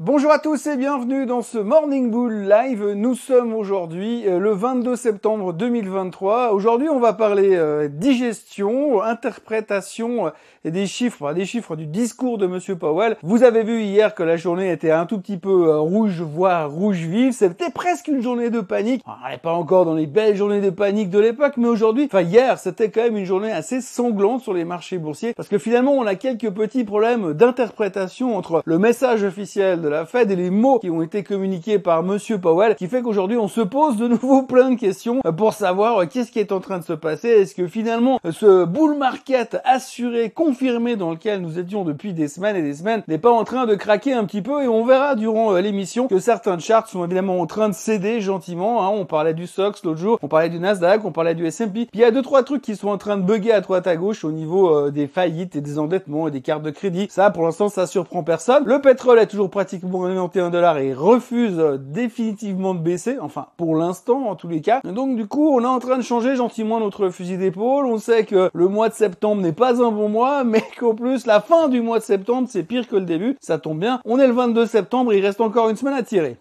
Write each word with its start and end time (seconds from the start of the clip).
Bonjour 0.00 0.32
à 0.32 0.38
tous 0.38 0.66
et 0.68 0.78
bienvenue 0.78 1.26
dans 1.26 1.42
ce 1.42 1.58
Morning 1.58 2.10
Bull 2.10 2.48
Live. 2.48 2.82
Nous 2.96 3.14
sommes 3.14 3.52
aujourd'hui 3.52 4.26
euh, 4.26 4.38
le 4.38 4.52
22 4.52 4.96
septembre 4.96 5.52
2023. 5.52 6.52
Aujourd'hui, 6.52 6.88
on 6.88 6.98
va 6.98 7.12
parler 7.12 7.56
euh, 7.56 7.88
digestion, 7.88 9.02
interprétation 9.02 10.28
euh, 10.28 10.30
et 10.64 10.70
des 10.70 10.86
chiffres, 10.86 11.34
des 11.34 11.44
chiffres 11.44 11.76
du 11.76 11.84
discours 11.84 12.38
de 12.38 12.46
Monsieur 12.46 12.74
Powell. 12.74 13.18
Vous 13.22 13.42
avez 13.42 13.64
vu 13.64 13.82
hier 13.82 14.14
que 14.14 14.22
la 14.22 14.38
journée 14.38 14.72
était 14.72 14.92
un 14.92 15.04
tout 15.04 15.20
petit 15.20 15.36
peu 15.36 15.76
rouge, 15.76 16.22
voire 16.22 16.70
rouge 16.70 16.96
vif. 16.96 17.34
C'était 17.36 17.70
presque 17.70 18.08
une 18.08 18.22
journée 18.22 18.48
de 18.48 18.60
panique. 18.60 19.02
On 19.06 19.28
n'est 19.28 19.36
pas 19.36 19.52
encore 19.52 19.84
dans 19.84 19.94
les 19.94 20.06
belles 20.06 20.36
journées 20.36 20.62
de 20.62 20.70
panique 20.70 21.10
de 21.10 21.18
l'époque, 21.18 21.58
mais 21.58 21.68
aujourd'hui, 21.68 22.06
enfin 22.06 22.22
hier, 22.22 22.58
c'était 22.58 22.90
quand 22.90 23.02
même 23.02 23.18
une 23.18 23.26
journée 23.26 23.52
assez 23.52 23.82
sanglante 23.82 24.40
sur 24.40 24.54
les 24.54 24.64
marchés 24.64 24.96
boursiers 24.96 25.34
parce 25.34 25.50
que 25.50 25.58
finalement, 25.58 25.92
on 25.92 26.06
a 26.06 26.14
quelques 26.14 26.50
petits 26.50 26.84
problèmes 26.84 27.34
d'interprétation 27.34 28.38
entre 28.38 28.62
le 28.64 28.78
message 28.78 29.22
officiel 29.22 29.81
de 29.82 29.88
la 29.88 30.06
Fed 30.06 30.30
et 30.30 30.36
les 30.36 30.50
mots 30.50 30.78
qui 30.78 30.88
ont 30.90 31.02
été 31.02 31.24
communiqués 31.24 31.78
par 31.78 32.02
Monsieur 32.02 32.38
Powell, 32.38 32.76
qui 32.76 32.86
fait 32.86 33.02
qu'aujourd'hui 33.02 33.36
on 33.36 33.48
se 33.48 33.60
pose 33.60 33.96
de 33.96 34.06
nouveau 34.06 34.42
plein 34.46 34.70
de 34.70 34.76
questions 34.76 35.20
pour 35.36 35.52
savoir 35.52 35.98
euh, 35.98 36.06
qu'est-ce 36.06 36.30
qui 36.30 36.38
est 36.38 36.52
en 36.52 36.60
train 36.60 36.78
de 36.78 36.84
se 36.84 36.92
passer. 36.92 37.28
Est-ce 37.28 37.54
que 37.54 37.66
finalement 37.66 38.20
euh, 38.24 38.30
ce 38.30 38.64
bull 38.64 38.96
market 38.96 39.58
assuré, 39.64 40.30
confirmé 40.30 40.94
dans 40.94 41.10
lequel 41.10 41.40
nous 41.40 41.58
étions 41.58 41.84
depuis 41.84 42.12
des 42.12 42.28
semaines 42.28 42.54
et 42.56 42.62
des 42.62 42.74
semaines 42.74 43.02
n'est 43.08 43.18
pas 43.18 43.32
en 43.32 43.42
train 43.42 43.66
de 43.66 43.74
craquer 43.74 44.12
un 44.12 44.24
petit 44.24 44.40
peu? 44.40 44.62
Et 44.62 44.68
on 44.68 44.84
verra 44.84 45.16
durant 45.16 45.52
euh, 45.52 45.60
l'émission 45.60 46.06
que 46.06 46.20
certains 46.20 46.58
charts 46.60 46.88
sont 46.88 47.04
évidemment 47.04 47.40
en 47.40 47.46
train 47.46 47.68
de 47.68 47.74
céder 47.74 48.20
gentiment. 48.20 48.84
Hein. 48.84 48.90
On 48.94 49.04
parlait 49.04 49.34
du 49.34 49.48
SOX 49.48 49.82
l'autre 49.82 49.98
jour, 49.98 50.18
on 50.22 50.28
parlait 50.28 50.48
du 50.48 50.60
Nasdaq, 50.60 51.04
on 51.04 51.12
parlait 51.12 51.34
du 51.34 51.44
S&P. 51.44 51.88
Il 51.92 51.98
y 51.98 52.04
a 52.04 52.12
deux 52.12 52.22
trois 52.22 52.44
trucs 52.44 52.62
qui 52.62 52.76
sont 52.76 52.88
en 52.88 52.98
train 52.98 53.16
de 53.16 53.22
bugger 53.22 53.52
à 53.52 53.60
droite 53.60 53.88
à 53.88 53.96
gauche 53.96 54.24
au 54.24 54.30
niveau 54.30 54.90
des 54.90 55.08
faillites 55.08 55.56
et 55.56 55.60
des 55.60 55.80
endettements 55.80 56.28
et 56.28 56.30
des 56.30 56.40
cartes 56.40 56.62
de 56.62 56.70
crédit. 56.70 57.08
Ça, 57.10 57.30
pour 57.30 57.42
l'instant, 57.42 57.68
ça 57.68 57.88
surprend 57.88 58.22
personne. 58.22 58.62
Le 58.64 58.80
pétrole 58.80 59.18
est 59.18 59.26
toujours 59.26 59.50
pratiquement 59.50 59.71
pratiquement 59.72 60.02
91 60.02 60.50
dollars 60.50 60.78
et 60.78 60.92
refuse 60.92 61.58
définitivement 61.78 62.74
de 62.74 62.80
baisser, 62.80 63.16
enfin 63.18 63.46
pour 63.56 63.74
l'instant 63.74 64.28
en 64.28 64.36
tous 64.36 64.48
les 64.48 64.60
cas. 64.60 64.80
Donc 64.84 65.16
du 65.16 65.26
coup, 65.26 65.48
on 65.48 65.62
est 65.62 65.66
en 65.66 65.78
train 65.78 65.96
de 65.96 66.02
changer 66.02 66.36
gentiment 66.36 66.78
notre 66.78 67.08
fusil 67.08 67.38
d'épaule. 67.38 67.86
On 67.86 67.96
sait 67.96 68.24
que 68.24 68.50
le 68.52 68.68
mois 68.68 68.90
de 68.90 68.94
septembre 68.94 69.40
n'est 69.40 69.52
pas 69.52 69.82
un 69.82 69.90
bon 69.90 70.10
mois, 70.10 70.44
mais 70.44 70.62
qu'en 70.78 70.94
plus 70.94 71.24
la 71.24 71.40
fin 71.40 71.68
du 71.68 71.80
mois 71.80 72.00
de 72.00 72.04
septembre 72.04 72.48
c'est 72.50 72.64
pire 72.64 72.86
que 72.86 72.96
le 72.96 73.06
début. 73.06 73.38
Ça 73.40 73.56
tombe 73.56 73.78
bien. 73.78 74.00
On 74.04 74.18
est 74.18 74.26
le 74.26 74.34
22 74.34 74.66
septembre, 74.66 75.14
il 75.14 75.24
reste 75.24 75.40
encore 75.40 75.70
une 75.70 75.76
semaine 75.76 75.94
à 75.94 76.02
tirer. 76.02 76.36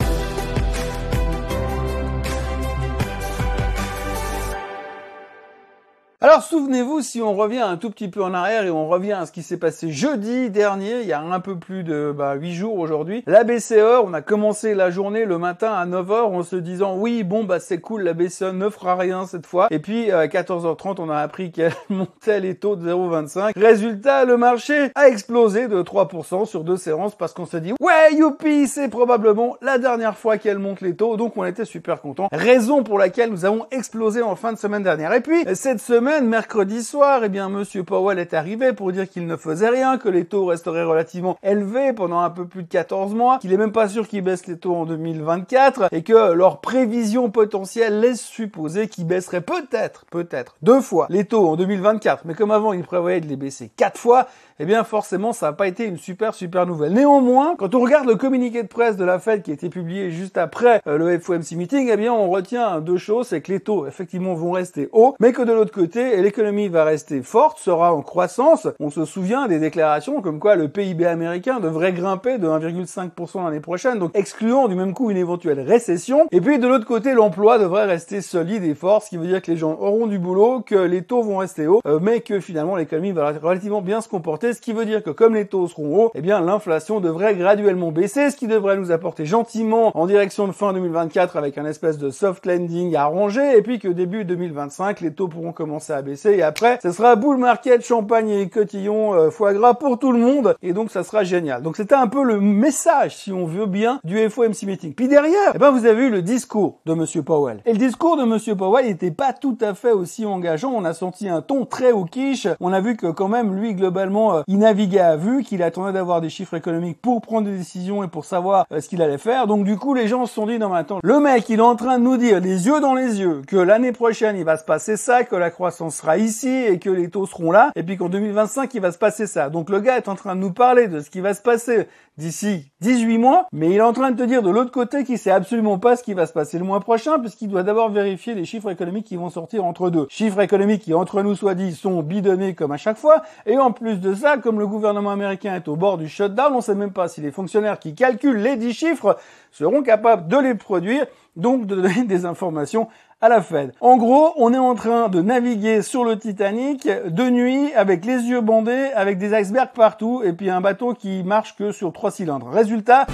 Alors 6.23 6.43
souvenez-vous, 6.43 7.01
si 7.01 7.19
on 7.19 7.33
revient 7.33 7.61
un 7.61 7.77
tout 7.77 7.89
petit 7.89 8.07
peu 8.07 8.21
en 8.21 8.35
arrière 8.35 8.63
et 8.63 8.69
on 8.69 8.87
revient 8.87 9.13
à 9.13 9.25
ce 9.25 9.31
qui 9.31 9.41
s'est 9.41 9.57
passé 9.57 9.89
jeudi 9.89 10.51
dernier, 10.51 11.01
il 11.01 11.07
y 11.07 11.13
a 11.13 11.19
un 11.19 11.39
peu 11.39 11.57
plus 11.57 11.83
de 11.83 12.13
bah, 12.15 12.35
8 12.35 12.53
jours 12.53 12.77
aujourd'hui, 12.77 13.23
la 13.25 13.43
BCE, 13.43 14.03
on 14.03 14.13
a 14.13 14.21
commencé 14.21 14.75
la 14.75 14.91
journée 14.91 15.25
le 15.25 15.39
matin 15.39 15.73
à 15.73 15.83
9h 15.87 16.25
en 16.25 16.43
se 16.43 16.55
disant 16.55 16.95
oui 16.95 17.23
bon 17.23 17.43
bah 17.43 17.59
c'est 17.59 17.79
cool, 17.79 18.03
la 18.03 18.13
BCE 18.13 18.53
ne 18.53 18.69
fera 18.69 18.95
rien 18.97 19.25
cette 19.25 19.47
fois. 19.47 19.65
Et 19.71 19.79
puis 19.79 20.11
à 20.11 20.27
14h30 20.27 20.97
on 20.99 21.09
a 21.09 21.17
appris 21.17 21.51
qu'elle 21.51 21.73
montait 21.89 22.39
les 22.39 22.53
taux 22.53 22.75
de 22.75 22.87
0,25. 22.87 23.59
Résultat, 23.59 24.23
le 24.23 24.37
marché 24.37 24.91
a 24.93 25.07
explosé 25.07 25.67
de 25.67 25.81
3% 25.81 26.45
sur 26.45 26.63
deux 26.63 26.77
séances 26.77 27.15
parce 27.15 27.33
qu'on 27.33 27.47
s'est 27.47 27.61
dit 27.61 27.73
ouais 27.79 28.13
youpi 28.13 28.67
c'est 28.67 28.89
probablement 28.89 29.57
la 29.63 29.79
dernière 29.79 30.15
fois 30.15 30.37
qu'elle 30.37 30.59
monte 30.59 30.81
les 30.81 30.95
taux 30.95 31.17
donc 31.17 31.35
on 31.35 31.45
était 31.45 31.65
super 31.65 31.99
content. 31.99 32.27
Raison 32.31 32.83
pour 32.83 32.99
laquelle 32.99 33.31
nous 33.31 33.43
avons 33.43 33.65
explosé 33.71 34.21
en 34.21 34.35
fin 34.35 34.53
de 34.53 34.59
semaine 34.59 34.83
dernière. 34.83 35.13
Et 35.13 35.21
puis 35.21 35.45
cette 35.55 35.81
semaine 35.81 36.10
mercredi 36.19 36.83
soir, 36.83 37.23
eh 37.23 37.29
bien, 37.29 37.47
Monsieur 37.47 37.83
Powell 37.83 38.19
est 38.19 38.33
arrivé 38.33 38.73
pour 38.73 38.91
dire 38.91 39.09
qu'il 39.09 39.25
ne 39.25 39.37
faisait 39.37 39.69
rien, 39.69 39.97
que 39.97 40.09
les 40.09 40.25
taux 40.25 40.45
resteraient 40.45 40.83
relativement 40.83 41.37
élevés 41.41 41.93
pendant 41.93 42.19
un 42.19 42.29
peu 42.29 42.45
plus 42.45 42.63
de 42.63 42.67
14 42.67 43.13
mois, 43.13 43.39
qu'il 43.39 43.53
est 43.53 43.57
même 43.57 43.71
pas 43.71 43.87
sûr 43.87 44.07
qu'ils 44.07 44.21
baissent 44.21 44.47
les 44.47 44.57
taux 44.57 44.75
en 44.75 44.85
2024 44.85 45.87
et 45.93 46.03
que 46.03 46.33
leur 46.33 46.59
prévision 46.59 47.29
potentielle 47.29 48.01
laisse 48.01 48.21
supposer 48.21 48.89
qu'ils 48.89 49.07
baisseraient 49.07 49.41
peut-être, 49.41 50.05
peut-être, 50.11 50.57
deux 50.61 50.81
fois 50.81 51.07
les 51.09 51.23
taux 51.23 51.47
en 51.47 51.55
2024. 51.55 52.23
Mais 52.25 52.33
comme 52.33 52.51
avant, 52.51 52.73
ils 52.73 52.83
prévoyaient 52.83 53.21
de 53.21 53.27
les 53.27 53.37
baisser 53.37 53.71
quatre 53.75 53.99
fois, 53.99 54.27
eh 54.59 54.65
bien 54.65 54.83
forcément 54.83 55.33
ça 55.33 55.47
n'a 55.47 55.53
pas 55.53 55.67
été 55.67 55.85
une 55.85 55.97
super 55.97 56.33
super 56.33 56.65
nouvelle. 56.65 56.93
Néanmoins, 56.93 57.55
quand 57.57 57.73
on 57.73 57.79
regarde 57.79 58.07
le 58.07 58.15
communiqué 58.15 58.63
de 58.63 58.67
presse 58.67 58.97
de 58.97 59.05
la 59.05 59.19
Fed 59.19 59.43
qui 59.43 59.51
a 59.51 59.53
été 59.53 59.69
publié 59.69 60.11
juste 60.11 60.37
après 60.37 60.81
euh, 60.87 60.97
le 60.97 61.19
FOMC 61.19 61.53
meeting, 61.53 61.89
eh 61.91 61.97
bien 61.97 62.13
on 62.13 62.29
retient 62.29 62.81
deux 62.81 62.97
choses, 62.97 63.27
c'est 63.27 63.41
que 63.41 63.51
les 63.51 63.59
taux 63.59 63.87
effectivement 63.87 64.33
vont 64.33 64.51
rester 64.51 64.89
hauts, 64.91 65.15
mais 65.19 65.31
que 65.31 65.41
de 65.41 65.51
l'autre 65.51 65.71
côté, 65.73 66.00
l'économie 66.21 66.67
va 66.67 66.83
rester 66.83 67.21
forte, 67.21 67.59
sera 67.59 67.93
en 67.93 68.01
croissance. 68.01 68.67
On 68.79 68.89
se 68.89 69.05
souvient 69.05 69.47
des 69.47 69.59
déclarations 69.59 70.21
comme 70.21 70.39
quoi 70.39 70.55
le 70.55 70.67
PIB 70.67 71.05
américain 71.05 71.59
devrait 71.59 71.93
grimper 71.93 72.37
de 72.37 72.47
1,5% 72.47 73.43
l'année 73.43 73.59
prochaine, 73.59 73.99
donc 73.99 74.11
excluant 74.13 74.67
du 74.67 74.75
même 74.75 74.93
coup 74.93 75.11
une 75.11 75.17
éventuelle 75.17 75.59
récession. 75.59 76.27
Et 76.31 76.41
puis 76.41 76.59
de 76.59 76.67
l'autre 76.67 76.85
côté, 76.85 77.13
l'emploi 77.13 77.59
devrait 77.59 77.85
rester 77.85 78.21
solide 78.21 78.63
et 78.63 78.75
fort, 78.75 79.03
ce 79.03 79.09
qui 79.09 79.17
veut 79.17 79.27
dire 79.27 79.41
que 79.41 79.51
les 79.51 79.57
gens 79.57 79.77
auront 79.79 80.07
du 80.07 80.19
boulot, 80.19 80.61
que 80.61 80.75
les 80.75 81.03
taux 81.03 81.23
vont 81.23 81.37
rester 81.37 81.67
hauts, 81.67 81.81
euh, 81.85 81.99
mais 82.01 82.21
que 82.21 82.39
finalement 82.39 82.75
l'économie 82.75 83.11
va 83.11 83.31
relativement 83.31 83.81
bien 83.81 84.01
se 84.01 84.09
comporter 84.09 84.53
ce 84.53 84.61
qui 84.61 84.73
veut 84.73 84.85
dire 84.85 85.03
que 85.03 85.09
comme 85.09 85.35
les 85.35 85.45
taux 85.45 85.67
seront 85.67 86.05
hauts, 86.05 86.11
eh 86.15 86.21
bien 86.21 86.41
l'inflation 86.41 86.99
devrait 86.99 87.35
graduellement 87.35 87.91
baisser, 87.91 88.29
ce 88.29 88.35
qui 88.35 88.47
devrait 88.47 88.77
nous 88.77 88.91
apporter 88.91 89.25
gentiment 89.25 89.91
en 89.97 90.05
direction 90.05 90.47
de 90.47 90.51
fin 90.51 90.73
2024 90.73 91.37
avec 91.37 91.57
un 91.57 91.65
espèce 91.65 91.97
de 91.97 92.09
soft 92.09 92.45
landing 92.45 92.95
arrangé, 92.95 93.57
et 93.57 93.61
puis 93.61 93.79
que 93.79 93.87
début 93.87 94.25
2025, 94.25 95.01
les 95.01 95.13
taux 95.13 95.27
pourront 95.27 95.51
commencer 95.51 95.90
à 95.91 96.01
baisser, 96.01 96.31
et 96.31 96.43
après, 96.43 96.79
ce 96.81 96.91
sera 96.91 97.15
bull 97.15 97.37
market, 97.37 97.85
champagne 97.85 98.29
et 98.29 98.49
cotillon, 98.49 99.13
euh, 99.13 99.29
foie 99.29 99.53
gras 99.53 99.73
pour 99.73 99.99
tout 99.99 100.11
le 100.11 100.19
monde, 100.19 100.55
et 100.61 100.73
donc 100.73 100.91
ça 100.91 101.03
sera 101.03 101.23
génial. 101.23 101.61
Donc 101.61 101.77
c'était 101.77 101.95
un 101.95 102.07
peu 102.07 102.23
le 102.23 102.39
message, 102.39 103.15
si 103.17 103.31
on 103.31 103.45
veut 103.45 103.65
bien, 103.65 103.99
du 104.03 104.17
FOMC 104.29 104.63
meeting. 104.63 104.93
Puis 104.93 105.07
derrière, 105.07 105.51
eh 105.53 105.57
ben 105.57 105.71
vous 105.71 105.85
avez 105.85 106.05
eu 106.05 106.09
le 106.09 106.21
discours 106.21 106.79
de 106.85 106.93
Monsieur 106.93 107.23
Powell. 107.23 107.61
Et 107.65 107.73
le 107.73 107.77
discours 107.77 108.17
de 108.17 108.23
Monsieur 108.23 108.55
Powell 108.55 108.85
n'était 108.85 109.11
pas 109.11 109.33
tout 109.33 109.57
à 109.61 109.73
fait 109.73 109.91
aussi 109.91 110.25
engageant. 110.25 110.71
On 110.75 110.85
a 110.85 110.93
senti 110.93 111.27
un 111.27 111.41
ton 111.41 111.65
très 111.65 111.91
au 111.91 112.05
quiche. 112.05 112.47
On 112.59 112.73
a 112.73 112.81
vu 112.81 112.95
que 112.95 113.07
quand 113.07 113.27
même 113.27 113.55
lui 113.55 113.73
globalement 113.73 114.37
euh, 114.37 114.41
il 114.47 114.59
naviguait 114.59 114.99
à 114.99 115.15
vue, 115.15 115.43
qu'il 115.43 115.63
attendait 115.63 115.93
d'avoir 115.93 116.21
des 116.21 116.29
chiffres 116.29 116.55
économiques 116.55 117.01
pour 117.01 117.21
prendre 117.21 117.47
des 117.47 117.57
décisions 117.57 118.03
et 118.03 118.07
pour 118.07 118.25
savoir 118.25 118.65
euh, 118.71 118.81
ce 118.81 118.89
qu'il 118.89 119.01
allait 119.01 119.17
faire. 119.17 119.47
Donc 119.47 119.63
du 119.63 119.77
coup, 119.77 119.93
les 119.93 120.07
gens 120.07 120.25
se 120.25 120.33
sont 120.33 120.45
dit, 120.45 120.59
non 120.59 120.69
mais 120.69 120.79
attends, 120.79 120.99
le 121.03 121.19
mec, 121.19 121.49
il 121.49 121.59
est 121.59 121.61
en 121.61 121.75
train 121.75 121.99
de 121.99 122.03
nous 122.03 122.17
dire, 122.17 122.39
les 122.39 122.67
yeux 122.67 122.79
dans 122.79 122.93
les 122.93 123.19
yeux, 123.19 123.41
que 123.47 123.57
l'année 123.57 123.91
prochaine, 123.91 124.37
il 124.37 124.45
va 124.45 124.57
se 124.57 124.63
passer 124.63 124.97
ça, 124.97 125.23
que 125.23 125.35
la 125.35 125.49
croissance 125.49 125.80
sera 125.89 126.17
ici 126.17 126.49
et 126.49 126.79
que 126.79 126.89
les 126.89 127.09
taux 127.09 127.25
seront 127.25 127.51
là, 127.51 127.71
et 127.75 127.83
puis 127.83 127.97
qu'en 127.97 128.09
2025, 128.09 128.73
il 128.73 128.81
va 128.81 128.91
se 128.91 128.97
passer 128.97 129.27
ça. 129.27 129.49
Donc 129.49 129.69
le 129.69 129.79
gars 129.79 129.97
est 129.97 130.07
en 130.07 130.15
train 130.15 130.35
de 130.35 130.41
nous 130.41 130.53
parler 130.53 130.87
de 130.87 130.99
ce 130.99 131.09
qui 131.09 131.21
va 131.21 131.33
se 131.33 131.41
passer 131.41 131.87
d'ici 132.17 132.71
18 132.81 133.17
mois, 133.17 133.47
mais 133.51 133.69
il 133.69 133.75
est 133.77 133.81
en 133.81 133.93
train 133.93 134.11
de 134.11 134.17
te 134.17 134.27
dire 134.27 134.43
de 134.43 134.49
l'autre 134.49 134.71
côté 134.71 135.03
qu'il 135.03 135.17
sait 135.17 135.31
absolument 135.31 135.79
pas 135.79 135.95
ce 135.95 136.03
qui 136.03 136.13
va 136.13 136.25
se 136.25 136.33
passer 136.33 136.59
le 136.59 136.65
mois 136.65 136.79
prochain, 136.79 137.19
puisqu'il 137.19 137.49
doit 137.49 137.63
d'abord 137.63 137.89
vérifier 137.89 138.35
les 138.35 138.45
chiffres 138.45 138.69
économiques 138.69 139.05
qui 139.05 139.15
vont 139.15 139.29
sortir 139.29 139.65
entre 139.65 139.89
deux. 139.89 140.05
Chiffres 140.09 140.41
économiques 140.41 140.83
qui, 140.83 140.93
entre 140.93 141.21
nous 141.21 141.35
soit 141.35 141.55
dit, 141.55 141.73
sont 141.73 142.03
bidonnés 142.03 142.53
comme 142.53 142.71
à 142.71 142.77
chaque 142.77 142.97
fois, 142.97 143.23
et 143.45 143.57
en 143.57 143.71
plus 143.71 143.99
de 143.99 144.13
ça, 144.13 144.37
comme 144.37 144.59
le 144.59 144.67
gouvernement 144.67 145.11
américain 145.11 145.55
est 145.55 145.67
au 145.67 145.75
bord 145.75 145.97
du 145.97 146.07
shutdown, 146.07 146.53
on 146.53 146.61
sait 146.61 146.75
même 146.75 146.91
pas 146.91 147.07
si 147.07 147.21
les 147.21 147.31
fonctionnaires 147.31 147.79
qui 147.79 147.95
calculent 147.95 148.41
les 148.41 148.57
10 148.57 148.73
chiffres 148.73 149.17
seront 149.51 149.81
capables 149.81 150.27
de 150.27 150.37
les 150.37 150.55
produire, 150.55 151.05
donc 151.35 151.65
de 151.65 151.75
donner 151.75 152.03
des 152.03 152.25
informations 152.25 152.87
à 153.21 153.29
la 153.29 153.41
Fed. 153.41 153.73
En 153.81 153.97
gros, 153.97 154.33
on 154.37 154.53
est 154.53 154.57
en 154.57 154.75
train 154.75 155.07
de 155.07 155.21
naviguer 155.21 155.81
sur 155.81 156.03
le 156.03 156.17
Titanic 156.17 156.87
de 156.87 157.29
nuit 157.29 157.71
avec 157.75 158.03
les 158.05 158.23
yeux 158.23 158.41
bandés, 158.41 158.89
avec 158.95 159.17
des 159.17 159.39
icebergs 159.39 159.73
partout 159.73 160.21
et 160.23 160.33
puis 160.33 160.49
un 160.49 160.61
bateau 160.61 160.93
qui 160.93 161.23
marche 161.23 161.55
que 161.55 161.71
sur 161.71 161.93
trois 161.93 162.11
cylindres. 162.11 162.49
Résultat, 162.49 163.05